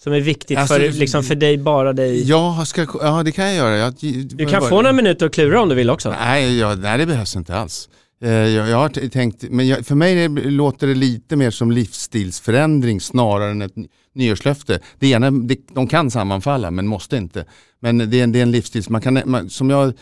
[0.00, 2.28] Som är viktigt Alltså, för, liksom för dig, bara dig.
[2.28, 3.76] Ja, ska, ja, det kan jag göra.
[3.76, 6.10] Jag, Du kan få några minuter att klura om du vill också.
[6.10, 7.88] Nej, ja, nej, det behövs inte alls.
[8.22, 11.70] Eh, jag, jag har tänkt, men jag, för mig det, låter det lite mer som
[11.70, 13.74] livsstilsförändring snarare än ett
[14.14, 14.80] nyårslöfte.
[14.98, 17.44] Det ena, det, de kan sammanfalla men måste inte.
[17.80, 19.92] Men det är, en- det är en livsstil, man kan, man, som jag,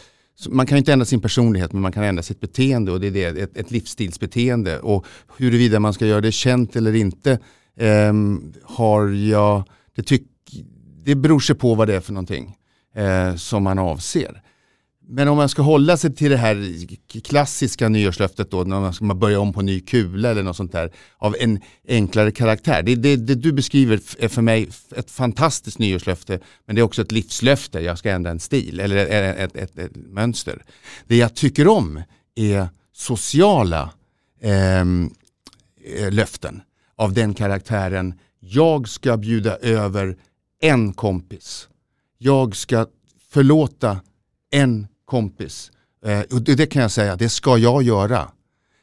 [0.48, 3.10] man kan inte ändra sin personlighet men man kan ändra sitt beteende och det är
[3.10, 4.78] det, ett, ett livsstilsbeteende.
[4.78, 5.06] Och
[5.36, 7.38] huruvida man ska göra det känt eller inte
[7.80, 8.12] eh,
[8.64, 9.62] har jag,
[9.96, 10.26] det, tyck,
[11.04, 12.56] det beror sig på vad det är för någonting
[12.94, 14.42] eh, som man avser.
[15.12, 16.86] Men om man ska hålla sig till det här
[17.20, 20.92] klassiska nyårslöftet då, när man ska börja om på ny kula eller något sånt där,
[21.18, 22.82] av en enklare karaktär.
[22.82, 27.02] Det, det, det du beskriver är för mig ett fantastiskt nyårslöfte, men det är också
[27.02, 27.80] ett livslöfte.
[27.80, 30.64] Jag ska ändra en stil eller ett, ett, ett, ett mönster.
[31.06, 32.02] Det jag tycker om
[32.34, 33.90] är sociala
[34.42, 35.10] ehm,
[35.96, 36.62] eh, löften
[36.96, 38.14] av den karaktären.
[38.40, 40.16] Jag ska bjuda över
[40.60, 41.68] en kompis.
[42.18, 42.86] Jag ska
[43.30, 44.00] förlåta
[44.50, 45.70] en kompis.
[46.04, 48.28] Eh, och det, det kan jag säga, det ska jag göra.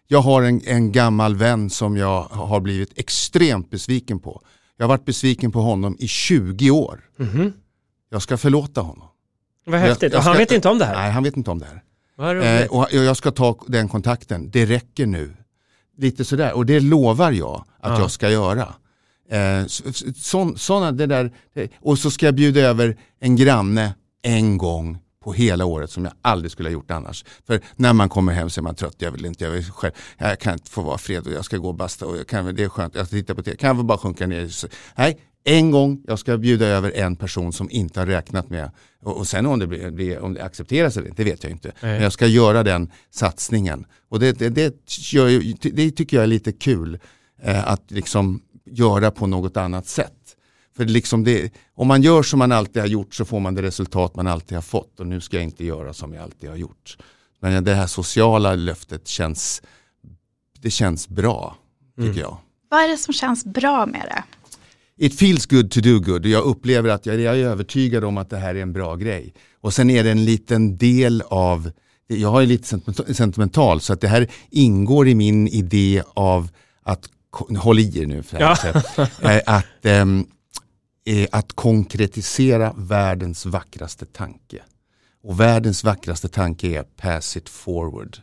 [0.08, 4.42] Jag har en, en gammal vän som jag har blivit extremt besviken på.
[4.78, 7.00] Jag har varit besviken på honom i 20 år.
[7.18, 7.54] Mhm.
[8.10, 9.08] Jag ska förlåta honom.
[9.66, 10.02] Vad häftigt.
[10.02, 10.96] Jag- jag och han ska- vet inte om det här.
[10.96, 11.82] Nej, han vet inte om det här.
[12.64, 15.34] Eh, och jag ska ta den kontakten, det räcker nu.
[15.98, 18.00] Lite sådär, och det lovar jag att Ja.
[18.00, 18.74] jag ska göra.
[19.30, 19.84] Eh, så,
[20.16, 24.98] så, såna, det där, eh, och så ska jag bjuda över en granne en gång
[25.28, 27.26] på hela året som jag aldrig skulle ha gjort annars.
[27.48, 29.94] För när man kommer hem så är man trött, jag vill inte, jag vill själv,
[30.18, 32.56] jag kan inte få vara fred och jag ska gå och basta och jag kan,
[32.56, 34.50] det är skönt, jag ska titta på det, kan jag väl bara sjunka ner.
[34.96, 38.72] Nej, en gång, jag ska bjuda över en person som inte har räknat med,
[39.04, 41.72] och, och sen om det, blir, om det accepteras eller inte, det vet jag inte.
[41.82, 41.92] Nej.
[41.92, 43.86] Men jag ska göra den satsningen.
[44.10, 44.74] Och det, det, det,
[45.14, 47.00] gör, det tycker jag är lite kul
[47.42, 50.17] eh, att liksom göra på något annat sätt.
[50.78, 53.62] För liksom det, om man gör som man alltid har gjort så får man det
[53.62, 56.58] resultat man alltid har fått och nu ska jag inte göra som jag alltid har
[56.58, 56.98] gjort.
[57.40, 59.62] Men det här sociala löftet känns,
[60.62, 61.56] det känns bra,
[61.96, 62.18] tycker Mm.
[62.22, 62.38] jag.
[62.70, 64.24] Vad är det som känns bra med det?
[65.06, 68.18] It feels good to do good och jag upplever att jag, jag är övertygad om
[68.18, 69.34] att det här är en bra grej.
[69.62, 71.72] Och sen är det en liten del av,
[72.08, 72.80] jag har ju lite
[73.14, 76.50] sentimental, så att det här ingår i min idé av
[76.84, 77.10] att,
[77.58, 78.58] håll i er nu för Ja.
[79.22, 79.42] ja.
[79.46, 80.26] att, ehm,
[81.10, 84.62] Eh, att konkretisera världens vackraste tanke.
[85.24, 88.18] Och världens vackraste tanke är pass it forward.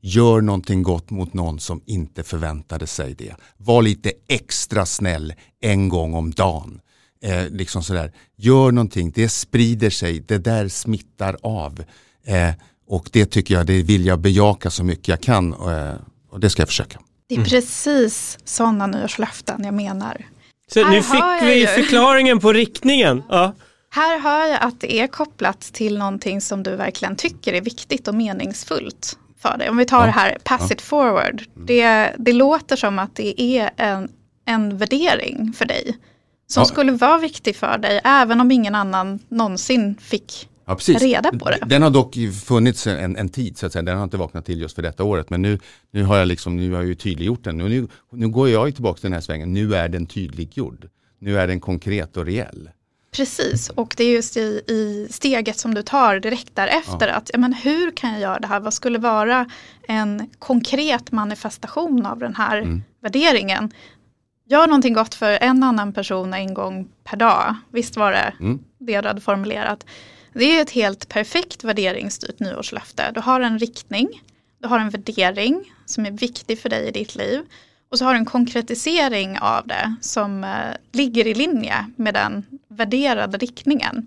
[0.00, 3.34] Gör någonting gott mot någon som inte förväntade sig det.
[3.56, 6.80] Var lite extra snäll en gång om dagen.
[7.22, 8.12] Eh, liksom sådär.
[8.36, 11.84] Gör någonting, det sprider sig, det där smittar av.
[12.26, 12.50] Eh,
[12.86, 15.94] Och det tycker jag, det vill jag bejaka så mycket jag kan eh,
[16.30, 17.00] och det ska jag försöka.
[17.28, 20.26] Det är precis sådana nyårslöften jag menar.
[20.68, 21.66] Så Här nu fick vi ju.
[21.66, 23.22] förklaringen på riktningen.
[23.28, 23.54] Ja.
[23.90, 28.08] Här hör jag att det är kopplat till någonting som du verkligen tycker är viktigt
[28.08, 29.70] och meningsfullt för dig.
[29.70, 30.04] Om vi tar Ja.
[30.06, 31.42] det här pass it forward.
[31.54, 34.08] Det, det låter som att det är en,
[34.46, 35.96] en värdering för dig.
[36.46, 36.64] Som Ja.
[36.64, 41.02] skulle vara viktig för dig även om ingen annan någonsin fick Ja, precis.
[41.02, 41.58] reda på det.
[41.66, 43.82] Den har dock funnits en, en tid så att säga.
[43.82, 45.30] Den har inte vaknat till just för detta året.
[45.30, 45.58] Men nu,
[45.90, 47.58] nu har jag liksom, nu har jag ju tydliggjort den.
[47.58, 49.52] Nu, nu, nu går jag ju tillbaka till den här svängen.
[49.52, 50.88] Nu är den tydliggjord.
[51.18, 52.70] Nu är den konkret och reell.
[53.16, 57.08] Precis, och det är just i, i steget som du tar direkt därefter.
[57.08, 58.60] Att, ja, men hur kan jag göra det här?
[58.60, 59.46] Vad skulle vara
[59.88, 62.82] en konkret manifestation av den här Mm.
[63.02, 63.70] värderingen?
[64.48, 67.54] Gör någonting gott för en annan person en gång per dag.
[67.72, 68.58] Visst var det Mm.
[68.78, 69.86] det du hade formulerat.
[70.38, 73.10] Det är ett helt perfekt värderingsstyrt nyårslöfte.
[73.14, 74.08] Du har en riktning,
[74.62, 77.40] du har en värdering som är viktig för dig i ditt liv.
[77.90, 80.50] Och så har du en konkretisering av det som eh,
[80.92, 84.06] ligger i linje med den värderade riktningen.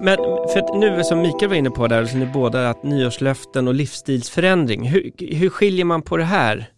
[0.00, 0.16] Men
[0.52, 3.74] för att nu som Mikael var inne på där, så ni båda att nyårslöften och
[3.74, 4.88] livsstilsförändring.
[4.88, 6.77] Hur, hur skiljer man på det här?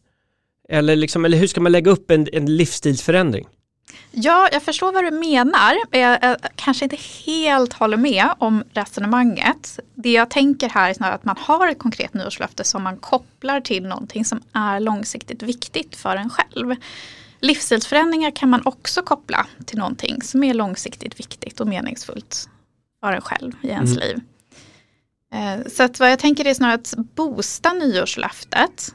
[0.70, 3.46] Eller, liksom, eller hur ska man lägga upp en, en livsstilsförändring?
[4.12, 5.74] Ja, jag förstår vad du menar.
[5.90, 9.78] Jag, jag kanske inte helt håller med om resonemanget.
[9.94, 13.60] Det jag tänker här är snarare att man har ett konkret nyårslöfte som man kopplar
[13.60, 16.74] till någonting som är långsiktigt viktigt för en själv.
[17.40, 22.48] Livsstilsförändringar kan man också koppla till någonting som är långsiktigt viktigt och meningsfullt
[23.00, 24.20] för en själv i ens liv.
[25.34, 28.94] Eh, Så att vad jag tänker är snarare att boosta nyårslöftet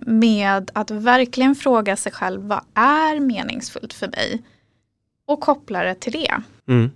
[0.00, 4.42] med att verkligen fråga sig själv vad är meningsfullt för mig
[5.26, 6.42] och koppla det till det.
[6.68, 6.90] Mm.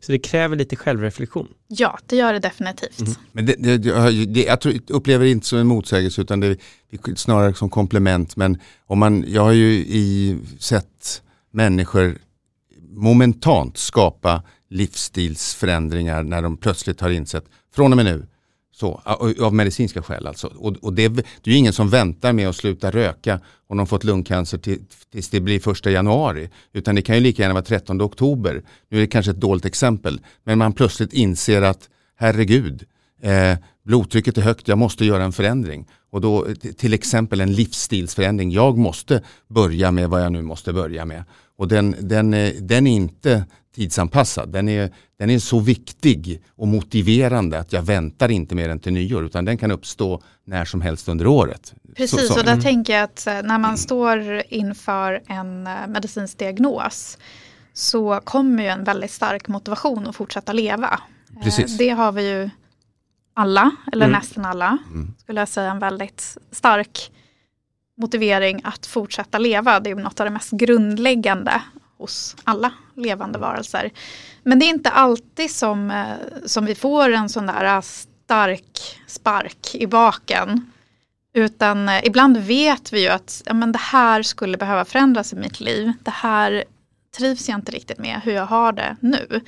[0.00, 1.48] Så det kräver lite självreflektion.
[1.68, 3.18] Ja, det gör det definitivt.
[3.32, 6.58] Men det, det, det, det, jag tror, upplever det inte som en motsägelse utan det,
[6.90, 8.36] det är snarare som komplement.
[8.36, 12.18] Men om man, jag har ju i, sett människor
[12.90, 17.44] momentant skapa livsstilsförändringar när de plötsligt har insett
[17.74, 18.26] från och med nu,
[18.78, 19.00] så,
[19.40, 20.46] av medicinska skäl alltså.
[20.46, 23.86] Och, och det, det är ju ingen som väntar med att sluta röka om de
[23.86, 24.80] fått lungcancer till,
[25.12, 26.48] tills det blir första januari.
[26.72, 28.62] Utan det kan ju lika gärna vara 13 oktober.
[28.88, 30.20] Nu är det kanske ett dåligt exempel.
[30.44, 32.84] Men man plötsligt inser att herregud,
[33.22, 35.86] eh, blodtrycket är högt, jag måste göra en förändring.
[36.10, 38.50] Och då till exempel en livsstilsförändring.
[38.50, 41.24] Jag måste börja med vad jag nu måste börja med.
[41.56, 43.44] Och den, den, eh, den är inte
[43.78, 44.48] tidsanpassad.
[44.52, 48.92] Den är, den är så viktig och motiverande att jag väntar inte mer än till
[48.92, 51.74] nyår utan den kan uppstå när som helst under året.
[51.96, 55.72] Precis, Så- så- och där tänker jag att eh, när man står inför en eh,
[55.88, 57.18] medicinsk diagnos
[57.72, 61.00] så kommer ju en väldigt stark motivation att fortsätta leva.
[61.36, 61.78] Eh, Precis.
[61.78, 62.50] Det har vi ju
[63.34, 64.18] alla, eller Mm.
[64.18, 65.14] nästan alla, Mm.
[65.18, 67.10] skulle jag säga, en väldigt stark
[68.00, 69.80] motivering att fortsätta leva.
[69.80, 71.62] Det är något av det mest grundläggande
[71.98, 73.90] hos alla levande varelser.
[74.42, 79.00] Men det är inte alltid som, eh, som vi får en sån där eh, stark
[79.06, 80.72] spark i baken.
[81.34, 85.36] Utan eh, ibland vet vi ju att ja, men det här skulle behöva förändras i
[85.36, 85.92] mitt liv.
[86.02, 86.64] Det här
[87.16, 89.40] trivs jag inte riktigt med, hur jag har det nu.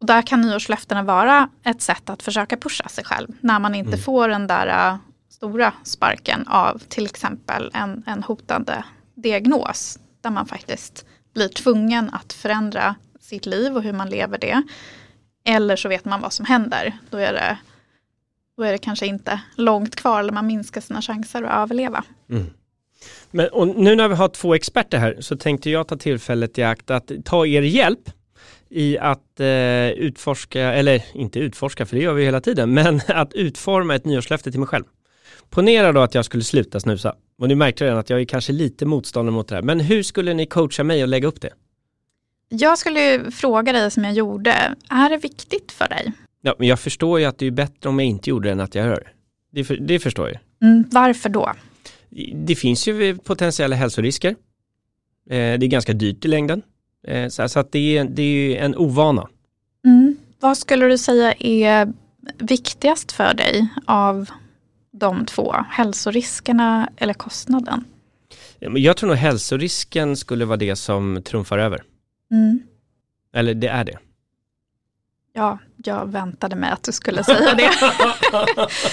[0.00, 3.28] Och där kan nyårslöftena vara ett sätt att försöka pusha sig själv.
[3.40, 4.98] När man inte får den där
[5.30, 9.98] stora sparken av till exempel en, en hotande diagnos.
[10.20, 11.06] Där man faktiskt
[11.38, 14.62] blir tvungen att förändra sitt liv och hur man lever det.
[15.44, 16.98] Eller så vet man vad som händer.
[17.10, 17.58] Då är det,
[18.56, 22.04] då är det kanske inte långt kvar eller man minskar sina chanser att överleva.
[22.30, 22.46] Mm.
[23.30, 26.62] Men, och nu när vi har två experter här så tänkte jag ta tillfället i
[26.62, 28.10] akt att ta er hjälp
[28.68, 33.34] i att eh, utforska, eller inte utforska för det gör vi hela tiden, men att
[33.34, 34.84] utforma ett nyårslöfte till mig själv.
[35.50, 37.14] Ponera då att jag skulle sluta snusa.
[37.38, 39.62] Och nu märkte redan att jag är kanske lite motståndare mot det här.
[39.62, 41.52] Men hur skulle ni coacha mig och lägga upp det?
[42.48, 46.12] Jag skulle fråga dig som jag gjorde, är det viktigt för dig?
[46.40, 48.60] Ja, men jag förstår ju att det är bättre om jag inte gjorde det än
[48.60, 49.12] att jag gör
[49.52, 49.64] det.
[49.64, 50.38] För, det förstår jag.
[50.68, 51.52] Mm, varför då?
[52.34, 54.30] Det finns ju potentiella hälsorisker.
[54.30, 56.62] Eh, det är ganska dyrt i längden.
[57.06, 59.28] Eh, så, att det är, det är en ovana.
[59.84, 60.16] Mm.
[60.40, 61.92] Vad skulle du säga är
[62.38, 64.30] viktigast för dig av
[64.98, 65.54] de två?
[65.70, 67.84] Hälsoriskerna eller kostnaden?
[68.58, 71.82] Jag tror nog hälsorisken skulle vara det som trumfar över.
[72.30, 72.60] Mm.
[73.34, 73.98] Eller det är det.
[75.32, 77.70] Ja, Jag väntade mig att du skulle säga det.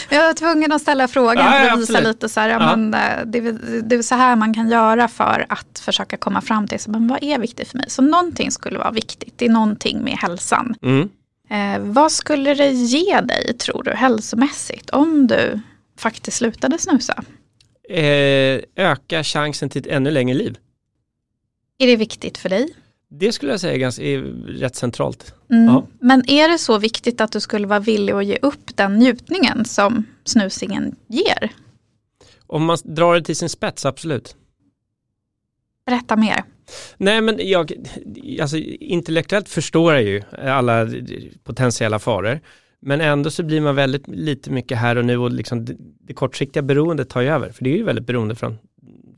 [0.15, 2.75] jag var tvungen att ställa frågan för att visa lite så här, ja, Ja.
[2.75, 6.41] men, eh, det, väl- det är så här man kan göra för att försöka komma
[6.41, 7.89] fram till så, men vad är viktigt för mig.
[7.89, 10.75] Så någonting skulle vara viktigt, det är någonting med hälsan.
[10.81, 11.09] Mm.
[11.49, 15.59] Eh, vad skulle det ge dig, tror du, hälsomässigt om du
[15.97, 17.23] faktiskt slutade snusa?
[17.89, 20.57] Eh, öka chansen till ett ännu längre liv.
[21.77, 22.75] Är det viktigt för dig?
[23.09, 25.33] Det skulle jag säga är, ganska, är rätt centralt.
[25.49, 25.65] Mm.
[25.65, 25.87] Ja.
[25.99, 29.65] Men är det så viktigt att du skulle vara villig att ge upp den njutningen
[29.65, 31.51] som snusingen ger?
[32.47, 34.35] Om man drar det till sin spets, absolut.
[35.85, 36.43] Berätta mer.
[36.97, 37.71] Nej men jag,
[38.41, 40.87] alltså intellektuellt förstår jag ju alla
[41.43, 42.39] potentiella faror.
[42.87, 46.13] Men ändå så blir man väldigt lite mycket här och nu och liksom det, det
[46.13, 47.51] kortsiktiga beroendet tar ju över.
[47.51, 48.57] För det är ju väldigt beroende fram,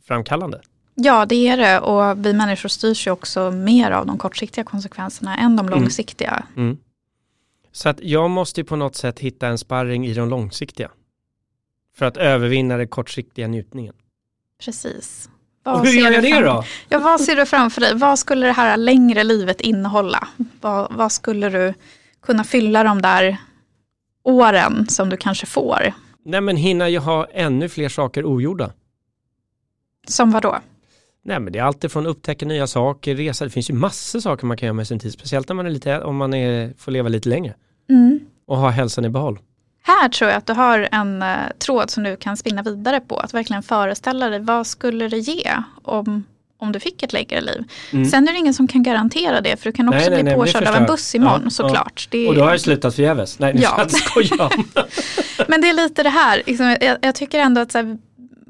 [0.06, 0.62] framkallande.
[0.96, 1.80] Ja, det är det.
[1.80, 6.44] Och vi människor styrs ju också mer av de kortsiktiga konsekvenserna än de långsiktiga.
[6.56, 6.78] Mm.
[7.72, 10.92] Så att jag måste ju på något sätt hitta en sparring i de långsiktiga.
[11.98, 13.94] För att övervinna den kortsiktiga njutningen.
[14.66, 15.30] Precis.
[15.66, 16.64] Och Vad hur gör jag det då?
[16.90, 17.96] Ja, vad ser du framför dig?
[17.96, 20.28] Vad skulle det här längre livet innehålla?
[20.62, 21.74] Vad, vad skulle du
[22.22, 23.38] kunna fylla de där
[24.28, 25.94] åren som du kanske får?
[26.26, 28.72] Nej men hinna ju ha ännu fler saker ogjorda.
[30.08, 30.58] Som vad då?
[31.24, 34.46] Nej men det är alltid från upptäcka nya saker, resa, det finns ju massor saker
[34.46, 35.14] man kan göra med sin tid.
[35.14, 37.54] Speciellt när man är lite, om man är, får leva lite längre.
[37.90, 38.20] Mm.
[38.46, 39.40] Och ha hälsan i behåll.
[39.84, 43.18] Här tror jag att du har en eh, tråd som du kan spinna vidare på.
[43.18, 45.52] Att verkligen föreställa dig vad skulle det ge
[45.84, 46.24] om,
[46.60, 47.64] om du fick ett längre liv.
[47.94, 48.06] Mm.
[48.06, 50.36] Sen är det ingen som kan garantera det för du kan också nej, bli nej,
[50.36, 52.08] påkörd av en buss imorgon Ja, såklart.
[52.12, 53.40] Det är, Och då har jag slutat förgäves.
[53.40, 53.76] Nej, nu Ja.
[53.78, 54.50] jag skoja.
[55.48, 57.98] Men det är lite det här, liksom, jag, jag tycker ändå att här,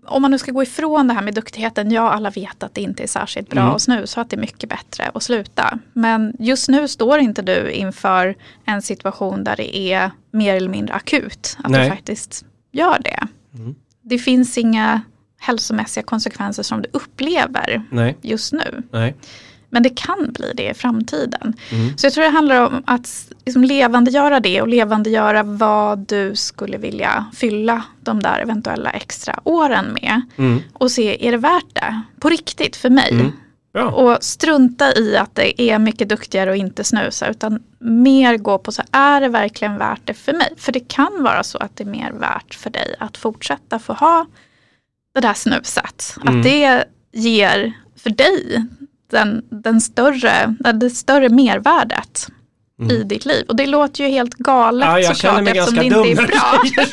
[0.06, 2.82] om man nu ska gå ifrån det här med duktigheten, ja alla vet att det
[2.82, 3.76] inte är särskilt bra Mm.
[3.76, 5.80] att snusa att det är mycket bättre att sluta.
[5.94, 8.36] Men just nu står inte du inför
[8.66, 11.84] en situation där det är mer eller mindre akut att Nej.
[11.84, 13.28] du faktiskt gör det.
[13.60, 13.76] Mm.
[14.02, 15.02] Det finns inga
[15.40, 18.84] hälsomässiga konsekvenser som du upplever Nej, just nu.
[18.92, 19.16] nej.
[19.70, 21.54] Men det kan bli det i framtiden.
[21.72, 21.98] Mm.
[21.98, 23.10] Så jag tror det handlar om att
[23.46, 29.98] liksom levandegöra det och levandegöra vad du skulle vilja fylla de där eventuella extra åren
[30.02, 30.22] med.
[30.38, 30.62] Mm.
[30.74, 32.02] Och se, är det värt det?
[32.20, 33.12] På riktigt för mig.
[33.12, 33.32] Mm.
[33.74, 33.92] Bra.
[33.92, 37.28] Och strunta i att det är mycket duktigare att inte snusa.
[37.28, 40.54] Utan mer gå på så är det verkligen värt det för mig?
[40.58, 43.94] För det kan vara så att det är mer värt för dig att fortsätta få
[43.94, 44.26] ha
[45.22, 46.16] det där snuset.
[46.22, 46.38] Mm.
[46.38, 48.66] Att det ger för dig
[49.12, 52.28] den, den större, det större mervärdet
[52.80, 52.92] Mm.
[52.92, 53.46] i ditt liv.
[53.48, 56.86] Och det låter ju helt galet Ja, såklart eftersom det inte dum är bra.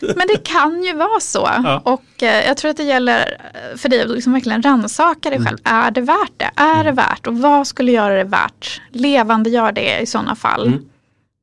[0.00, 0.06] så.
[0.16, 1.48] Men det kan ju vara så.
[1.64, 1.82] Ja.
[1.84, 5.40] Och eh, jag tror att det gäller eh, för dig att liksom verkligen rannsaka Mm.
[5.42, 5.58] dig själv.
[5.64, 6.50] Är det värt det?
[6.56, 7.26] Är det värt?
[7.26, 8.80] Och vad skulle göra det värt?
[8.92, 10.78] Levande gör det i sådana fall.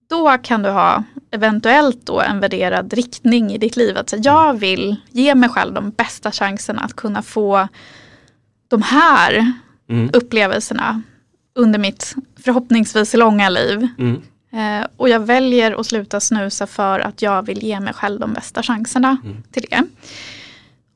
[0.10, 3.98] Då kan du ha eventuellt då en värderad riktning i ditt liv.
[3.98, 7.68] Att säga, jag vill ge mig själv de bästa chanserna att kunna få
[8.68, 9.54] de här
[9.90, 10.10] Mm.
[10.14, 11.02] upplevelserna
[11.56, 13.88] under mitt förhoppningsvis långa liv.
[13.98, 14.22] Mm.
[14.52, 18.34] Eh, och jag väljer att sluta snusa för att jag vill ge mig själv de
[18.34, 19.44] bästa chanserna Mm.
[19.52, 19.84] till det.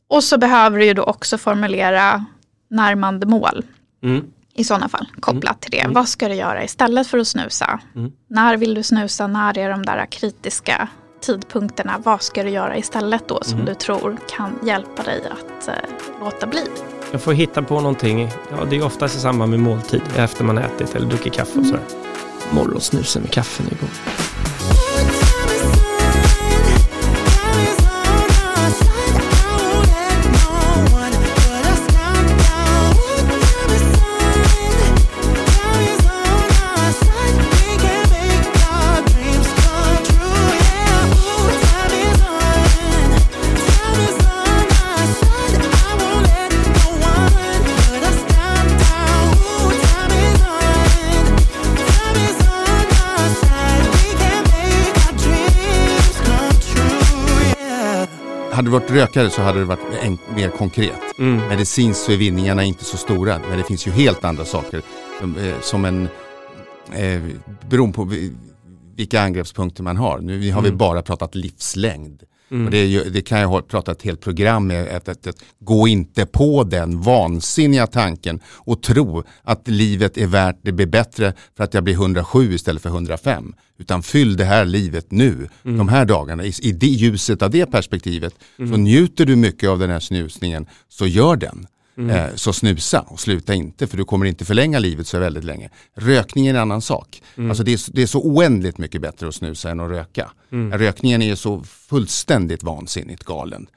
[0.08, 2.26] Och så behöver du ju då också formulera
[2.70, 3.64] närmande mål
[4.04, 4.26] Mm.
[4.54, 5.86] I sådana fall kopplat till det.
[5.90, 7.80] Vad ska du göra istället för att snusa?
[7.96, 8.12] Mm.
[8.30, 9.28] När vill du snusa?
[9.28, 10.88] När är de där kritiska
[11.22, 11.96] tidpunkterna?
[12.04, 13.66] Vad ska du göra istället då som Mm.
[13.66, 15.74] du tror kan hjälpa dig att eh,
[16.24, 16.64] låta bli?
[17.12, 18.30] Jag får hitta på någonting.
[18.52, 20.02] Ja, det är oftast i samband med måltid.
[20.16, 21.84] Efter man ätit eller druckit kaffe och sådär.
[22.52, 23.90] Morgonsnusen med kaffe nu går.
[58.60, 61.20] Hade du varit rökare så hade det varit en, mer konkret.
[61.20, 61.48] Mm.
[61.48, 64.82] Medicinskt så är vinningarna inte så stora, men det finns ju helt andra saker.
[65.20, 66.10] Som, eh, som en,
[66.94, 67.22] eh,
[67.70, 68.34] beroende på vi-
[68.96, 70.20] vilka angreppspunkter man har.
[70.20, 70.78] Nu har vi Mm.
[70.78, 72.24] bara pratat livslängd.
[72.52, 72.66] Mm.
[72.66, 74.88] Och det, ju, det kan jag prata ett helt program med.
[74.88, 80.60] Att, att, att, gå inte på den vansinniga tanken och tro att livet är värt,
[80.62, 83.54] det blir bättre för att jag blir 107 istället för 105.
[83.78, 85.78] Utan fyll det här livet nu, Mm.
[85.78, 86.46] de här dagarna.
[86.46, 90.66] I, I det ljuset av det perspektivet så njuter du mycket av den här snusningen,
[90.90, 91.68] så gör den.
[92.00, 95.70] Eh, så snusa och sluta inte för du kommer inte förlänga livet så väldigt länge.
[95.96, 97.22] Rökning är en annan sak.
[97.38, 100.32] Alltså det, är, det är så oändligt mycket bättre att snusa än att röka.
[100.74, 103.68] Rökningen är så fullständigt vansinnigt galen.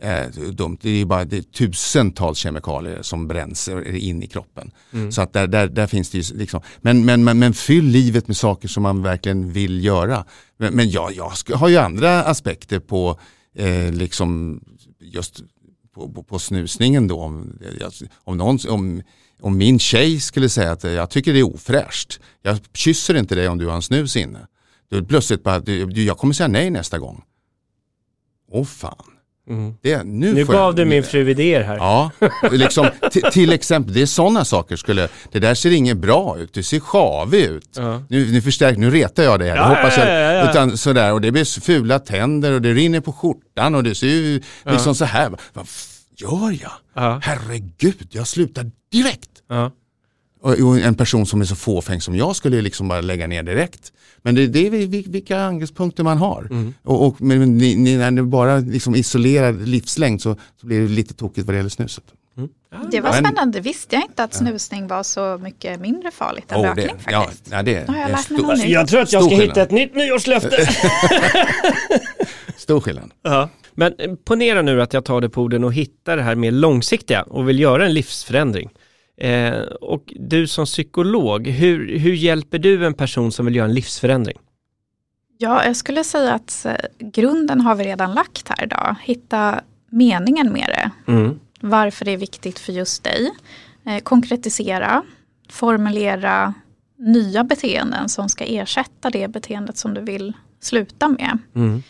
[0.00, 0.78] Eh, dumt.
[0.80, 4.70] Det är bara det är tusentals kemikalier som bränns in i kroppen.
[5.10, 8.28] Så att där, där, där finns det ju liksom, men, men, men, men fyll livet
[8.28, 10.24] med saker som man verkligen vill göra.
[10.56, 13.20] Men, men jag, jag har ju andra aspekter på
[13.54, 14.60] eh, liksom
[15.00, 15.42] just
[16.00, 17.20] på, på, på snusningen då.
[17.20, 17.58] Om,
[18.24, 19.02] om, någon, om,
[19.40, 22.20] om min tjej skulle säga att jag tycker det är ofräscht.
[22.42, 24.38] Jag kysser inte dig om du har en snus inne.
[24.90, 27.22] Då plötsligt bara, du, jag kommer säga nej nästa gång.
[28.52, 29.04] Åh fan.
[29.48, 29.74] Mm.
[29.82, 31.76] Det, nu Nu får jag- gav du min fru idéer här.
[31.76, 32.10] Ja,
[32.52, 32.88] liksom,
[33.32, 36.80] till, exempel, det är sådana saker skulle, det där ser inget bra ut, det ser
[36.80, 37.68] sjavig ut.
[37.76, 38.02] Ja.
[38.08, 40.06] Nu, nu, förstärk, nu retar jag dig här, det Ja, hoppas jag.
[40.08, 40.50] ja, ja.
[40.50, 44.06] Utan sådär, och det blir fula tänder och det rinner på skjortan och det ser
[44.06, 45.30] ju liksom så här.
[45.52, 45.66] Vad
[46.20, 46.72] gör jag?
[46.94, 47.20] Ja.
[47.22, 49.30] Herregud, jag slutar direkt.
[49.48, 49.70] Ja.
[50.42, 53.42] Och, och en person som är så fåfäng som jag skulle liksom bara lägga ner
[53.42, 53.92] direkt.
[54.22, 56.46] Men det, det är vi- vi- vilka angreppspunkter man har.
[56.50, 56.74] Mm.
[56.84, 60.88] Och, och men, ni, ni, när ni bara liksom isolerar livslängd så, så blir det
[60.88, 62.04] lite tokigt vad det gäller snuset.
[62.90, 66.62] Det var spännande, visste jag inte att snusning var så mycket mindre farligt än Oh,
[66.64, 67.48] rökning det, faktiskt.
[67.50, 68.66] ja, det, har jag lärt mig stor.
[68.70, 70.66] Jag tror att jag ska hitta ett nytt nyårslöfte.
[72.56, 73.10] stor skillnad.
[73.22, 73.48] Ja.
[73.72, 76.50] Men eh, ponera nu att jag tar det på orden och hittar det här mer
[76.50, 78.70] långsiktiga och vill göra en livsförändring.
[79.16, 83.74] Eh, och du som psykolog, hur, hur hjälper du en person som vill göra en
[83.74, 84.38] livsförändring?
[85.38, 88.96] Ja, jag skulle säga att eh, grunden har vi redan lagt här idag.
[89.02, 89.60] Hitta
[89.90, 91.12] meningen med det.
[91.12, 91.40] Mm.
[91.60, 93.30] Varför det är viktigt för just dig.
[93.86, 95.02] Eh, konkretisera,
[95.48, 96.54] formulera
[96.98, 101.38] nya beteenden som ska ersätta det beteendet som du vill sluta med.
[101.54, 101.82] Mm.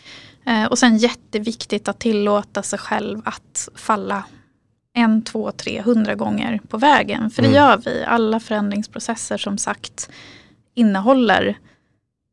[0.45, 4.23] Eh, och sen jätteviktigt att tillåta sig själv att falla
[4.93, 7.29] en, två, tre, hundra gånger på vägen.
[7.29, 7.57] För det Mm.
[7.57, 8.03] gör vi.
[8.03, 10.09] Alla förändringsprocesser som sagt
[10.75, 11.57] innehåller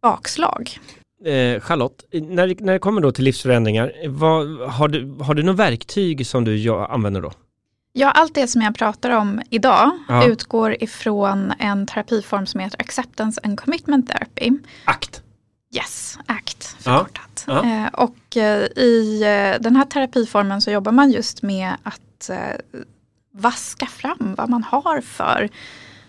[0.02, 0.78] bakslag.
[1.24, 5.56] Eh, Charlotte, när, när det kommer då till livsförändringar, vad, har, du, har du något
[5.56, 7.32] verktyg som du använder då?
[7.92, 10.26] Ja, allt det som jag pratar om idag Ja.
[10.26, 14.50] utgår ifrån en terapiform som heter Acceptance and Commitment Therapy.
[14.84, 15.22] Akt.
[15.74, 16.98] Yes, ACT Ja.
[16.98, 17.44] förkortat.
[17.46, 17.64] Ja.
[17.64, 22.30] Eh, och eh, i eh, den här terapiformen så jobbar man just med att
[23.34, 25.48] vaska fram vad man har för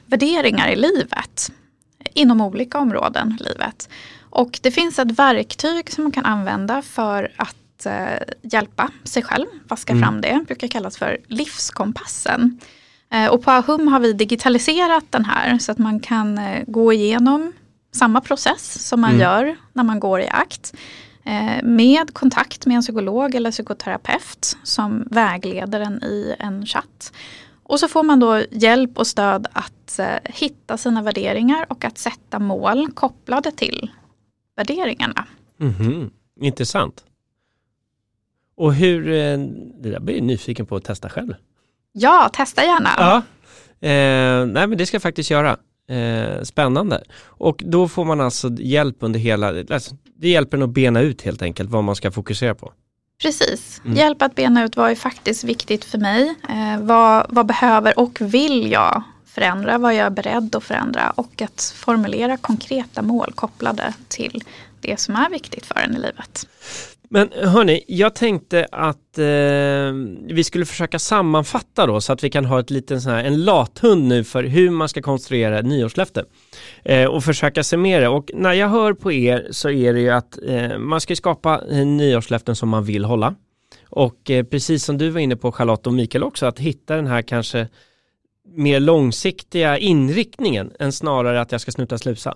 [0.06, 1.52] värderingar i livet.
[2.14, 3.90] Inom olika områden i livet.
[4.30, 7.88] Och det finns ett verktyg som man kan använda för att
[8.42, 10.04] hjälpa sig själv vaska Mm.
[10.04, 10.34] fram det.
[10.40, 12.60] Det brukar kallas för livskompassen.
[13.32, 17.54] Och på Ahum har vi digitaliserat den här så att man kan gå igenom
[17.92, 19.22] samma process som man Mm.
[19.22, 20.74] gör när man går i akt.
[21.26, 27.14] Eh, med kontakt med en psykolog eller psykoterapeut som vägleder en i en chatt.
[27.64, 31.98] Och så får man då hjälp och stöd att eh, hitta sina värderingar och att
[31.98, 33.92] sätta mål kopplade till
[34.56, 35.26] värderingarna.
[35.58, 36.10] Mhm.
[36.42, 37.04] Intressant.
[38.56, 39.38] Och hur, eh,
[39.82, 41.34] det där blir jag nyfiken på att testa själv.
[41.92, 42.90] Ja, testa gärna.
[42.98, 43.16] Ja,
[43.88, 45.58] eh, nej men det ska jag faktiskt göra.
[45.90, 47.04] Eh, spännande.
[47.22, 51.22] Och då får man alltså hjälp under hela, alltså, det hjälper en att bena ut
[51.22, 52.74] helt enkelt vad man ska fokusera på.
[53.22, 53.82] Precis.
[53.86, 53.98] Mm.
[53.98, 56.36] Hjälp att bena ut vad är faktiskt viktigt för mig.
[56.50, 59.78] Eh, vad, vad behöver och vill jag förändra?
[59.78, 61.10] Vad är jag beredd att förändra?
[61.10, 64.44] Och att formulera konkreta mål kopplade till
[64.82, 66.48] det som är viktigt för en i livet.
[67.12, 69.94] Men hörni, jag tänkte att eh,
[70.34, 73.46] vi skulle försöka sammanfatta då så att vi kan ha ett liten sån här, en
[73.46, 76.26] lathund nu för hur man ska konstruera ett nyårslöfte.
[76.84, 78.10] Eh, och försöka se med.
[78.10, 81.62] Och när jag hör på er så är det ju att eh, man ska skapa
[81.72, 83.36] eh, nyårslöften som man vill hålla.
[83.90, 87.08] Och eh, precis som du var inne på Charlotte och Mikael också, att hitta den
[87.08, 87.68] här kanske
[88.56, 92.36] mer långsiktiga inriktningen än snarare att jag ska sluta slusa.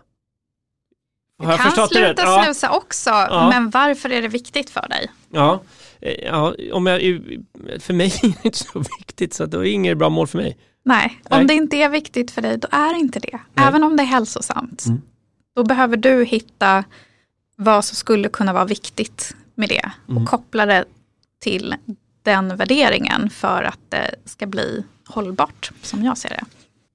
[1.39, 2.43] Du kan förstått det sluta Ja.
[2.43, 3.49] snusa också, Ja.
[3.49, 5.11] men varför är det viktigt för dig?
[5.31, 5.61] Ja,
[6.23, 7.01] ja om jag,
[7.79, 10.37] för mig är det inte så viktigt så då är det inget bra mål för
[10.37, 10.57] mig.
[10.85, 11.41] Nej, Nej.
[11.41, 13.39] om det inte är viktigt för dig, då är det inte det.
[13.53, 13.65] Nej.
[13.67, 14.85] Även om det är hälsosamt.
[14.85, 15.01] Mm.
[15.55, 16.83] Då behöver du hitta
[17.55, 19.91] vad som skulle kunna vara viktigt med det.
[20.09, 20.23] Mm.
[20.23, 20.85] Och koppla det
[21.41, 21.75] till
[22.23, 26.43] den värderingen för att det ska bli hållbart, som jag ser det.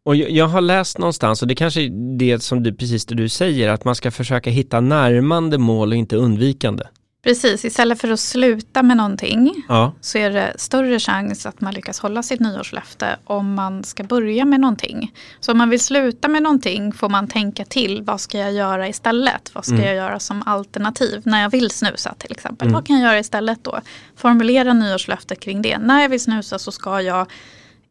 [0.09, 3.29] Och jag, har läst någonstans, och det kanske är det som du, precis det du
[3.29, 6.85] säger, att man ska försöka hitta närmande mål och inte undvikande.
[7.25, 11.75] Precis, istället för att sluta med någonting Ja, så är det större chans att man
[11.75, 15.13] lyckas hålla sitt nyårslöfte om man ska börja med någonting.
[15.41, 18.89] Så om man vill sluta med någonting får man tänka till, vad ska jag göra
[18.89, 19.51] istället?
[19.55, 19.87] Vad ska Mm.
[19.87, 22.69] jag göra som alternativ när jag vill snusa till exempel?
[22.69, 22.75] Mm.
[22.75, 23.81] Vad kan jag göra istället då?
[24.17, 25.79] Formulera nyårslöftet kring det.
[25.79, 27.27] När jag vill snusa så ska jag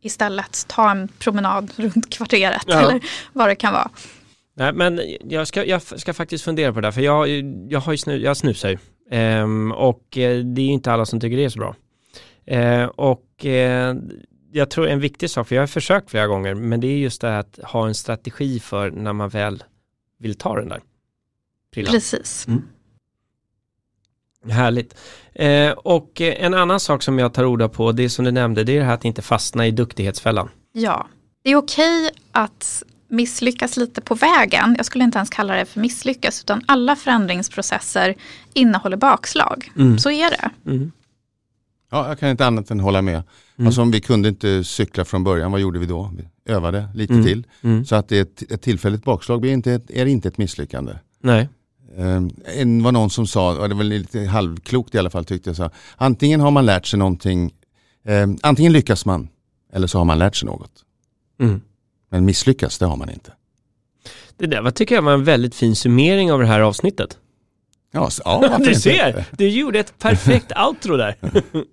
[0.02, 2.80] istället ta en promenad runt kvarteret Ja.
[2.80, 3.02] eller
[3.34, 3.89] vad det kan vara.
[4.54, 7.30] Nej, men jag ska, jag ska faktiskt fundera på det där, för jag,
[7.70, 8.78] jag, har ju snu, jag snusar ju.
[9.12, 11.76] Ehm, och eh, det är ju inte alla som tycker det är så bra.
[12.45, 13.95] Eh, och eh,
[14.52, 17.22] jag tror en viktig sak, för jag har försökt flera gånger, men det är just
[17.22, 19.64] det här att ha en strategi för när man väl
[20.20, 20.82] vill ta den där
[21.74, 21.91] prillan.
[21.93, 22.48] Precis.
[24.50, 24.95] Härligt.
[25.34, 28.72] Eh, och en annan sak som jag tar orda på, det som du nämnde, det
[28.72, 30.50] är det här att inte fastna i duktighetsfällan.
[30.74, 31.08] Ja,
[31.43, 34.74] det är okej att misslyckas lite på vägen.
[34.78, 38.16] Jag skulle inte ens kalla det för misslyckas, utan alla förändringsprocesser
[38.54, 39.72] innehåller bakslag.
[39.78, 40.00] Mm.
[40.00, 40.50] Så är det.
[40.72, 40.91] Mm.
[41.91, 43.24] Ja, jag kan inte annat än hålla med.
[43.58, 43.68] Mm.
[43.68, 46.12] Alltså om vi kunde inte cykla från början, vad gjorde vi då?
[46.18, 47.26] Vi övade lite Mm.
[47.26, 47.48] till.
[47.62, 47.86] Mm.
[47.86, 50.93] Så att det är ett, ett tillfälligt bakslag är inte ett, är inte ett misslyckande.
[51.22, 51.50] Nej.
[51.98, 55.58] Um, var någon som sa, och det var lite halvklokt i alla fall tyckte jag,
[55.58, 57.54] så, antingen har man lärt sig någonting,
[58.06, 59.30] ehm, antingen lyckas man
[59.74, 60.72] eller så har man lärt sig något.
[61.39, 61.62] Mm.
[62.10, 63.32] Men misslyckas, det har man inte.
[64.38, 67.18] Det där var, tycker jag var en väldigt fin summering av det här avsnittet.
[67.91, 68.80] Ja, så, ja Du inte?
[68.80, 71.16] ser, du gjorde ett perfekt outro där.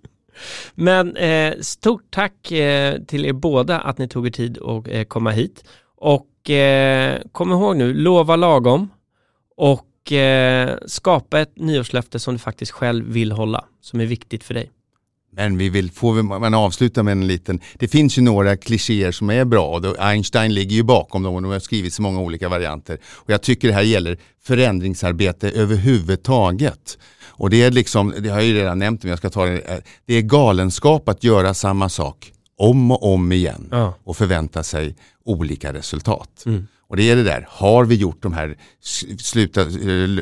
[0.74, 5.04] Men eh, stort tack eh, till er båda att ni tog er tid att eh,
[5.04, 5.64] komma hit.
[5.96, 8.90] Och eh, kom ihåg nu, lova lagom
[9.56, 14.54] och eh, skapa ett nyårslöfte som du faktiskt själv vill hålla, som är viktigt för
[14.54, 14.70] dig.
[15.36, 19.12] Men vi vill, får vi, man avsluta med en liten, det finns ju några klichéer
[19.12, 22.20] som är bra och Einstein ligger ju bakom dem och de har skrivits i många
[22.20, 22.98] olika varianter.
[23.04, 26.98] Och jag tycker det här gäller förändringsarbete överhuvudtaget.
[27.26, 29.58] Och det är liksom, det har jag ju redan nämnt men jag ska ta det,
[29.58, 33.94] eh, det är galenskap att göra samma sak om och om igen Ja.
[34.04, 36.42] och förvänta sig olika resultat.
[36.46, 36.66] Mm.
[36.94, 38.56] Och det är det där, har vi gjort de här
[39.18, 39.66] sluta, eh,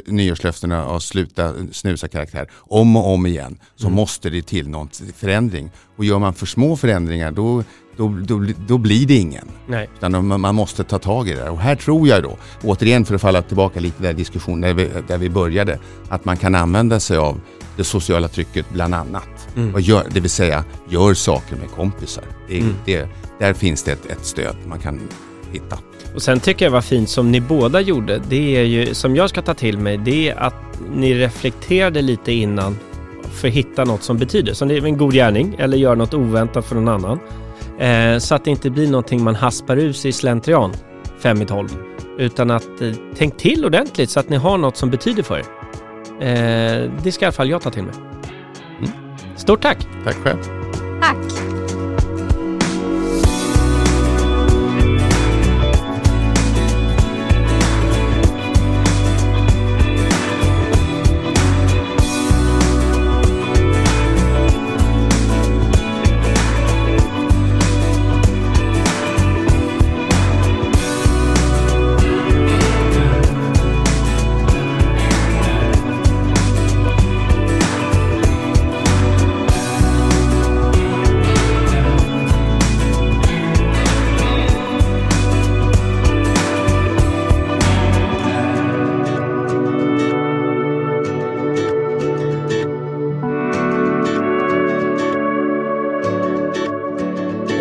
[0.07, 5.71] nyårslöftena av sluta snusa karaktär om och om igen så måste det till någon förändring.
[5.97, 7.65] Och gör man för små förändringar då,
[7.97, 9.49] då, då, då blir det ingen.
[9.67, 9.89] Nej.
[9.97, 11.51] Utan man måste ta tag i det.
[11.51, 14.91] Och här tror jag då, återigen för att falla tillbaka lite där diskussionen där vi,
[15.09, 17.41] där vi började, att man kan använda sig av
[17.77, 19.49] det sociala trycket bland annat.
[19.57, 19.75] Mm.
[19.75, 22.25] Och gör, det vill säga, gör saker med kompisar.
[22.49, 22.75] Det, Mm.
[22.85, 23.09] det,
[23.39, 25.01] där finns det ett, ett stöd man kan
[25.53, 25.79] hitta.
[26.15, 29.31] Och sen tycker jag var fint som ni båda gjorde, det är ju, som jag
[29.31, 30.55] ska ta till mig, det är att
[30.95, 32.79] ni reflekterade lite innan
[33.33, 36.15] för att hitta något som betyder, som det är en god gärning eller gör något
[36.15, 37.19] oväntat för någon annan.
[37.79, 40.73] Eh, så att det inte blir någonting man haspar ur sig i slentrian
[41.19, 41.69] fem i tolv.
[42.19, 45.45] Utan att eh, tänk till ordentligt så att ni har något som betyder för er.
[46.21, 47.95] Eh, det ska i alla fall jag ta till mig.
[48.79, 48.91] Mm.
[49.37, 49.87] Stort tack!
[50.05, 50.39] Tack själv.
[51.01, 51.42] Tack!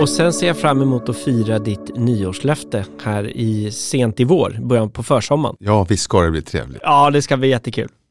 [0.02, 4.58] Och sen ser jag fram emot att fira ditt nyårslöfte här i sent i vår,
[4.62, 5.56] början på försommaren.
[5.60, 6.82] Ja, visst ska det bli trevligt.
[6.84, 7.90] Ja, det ska bli jättekul.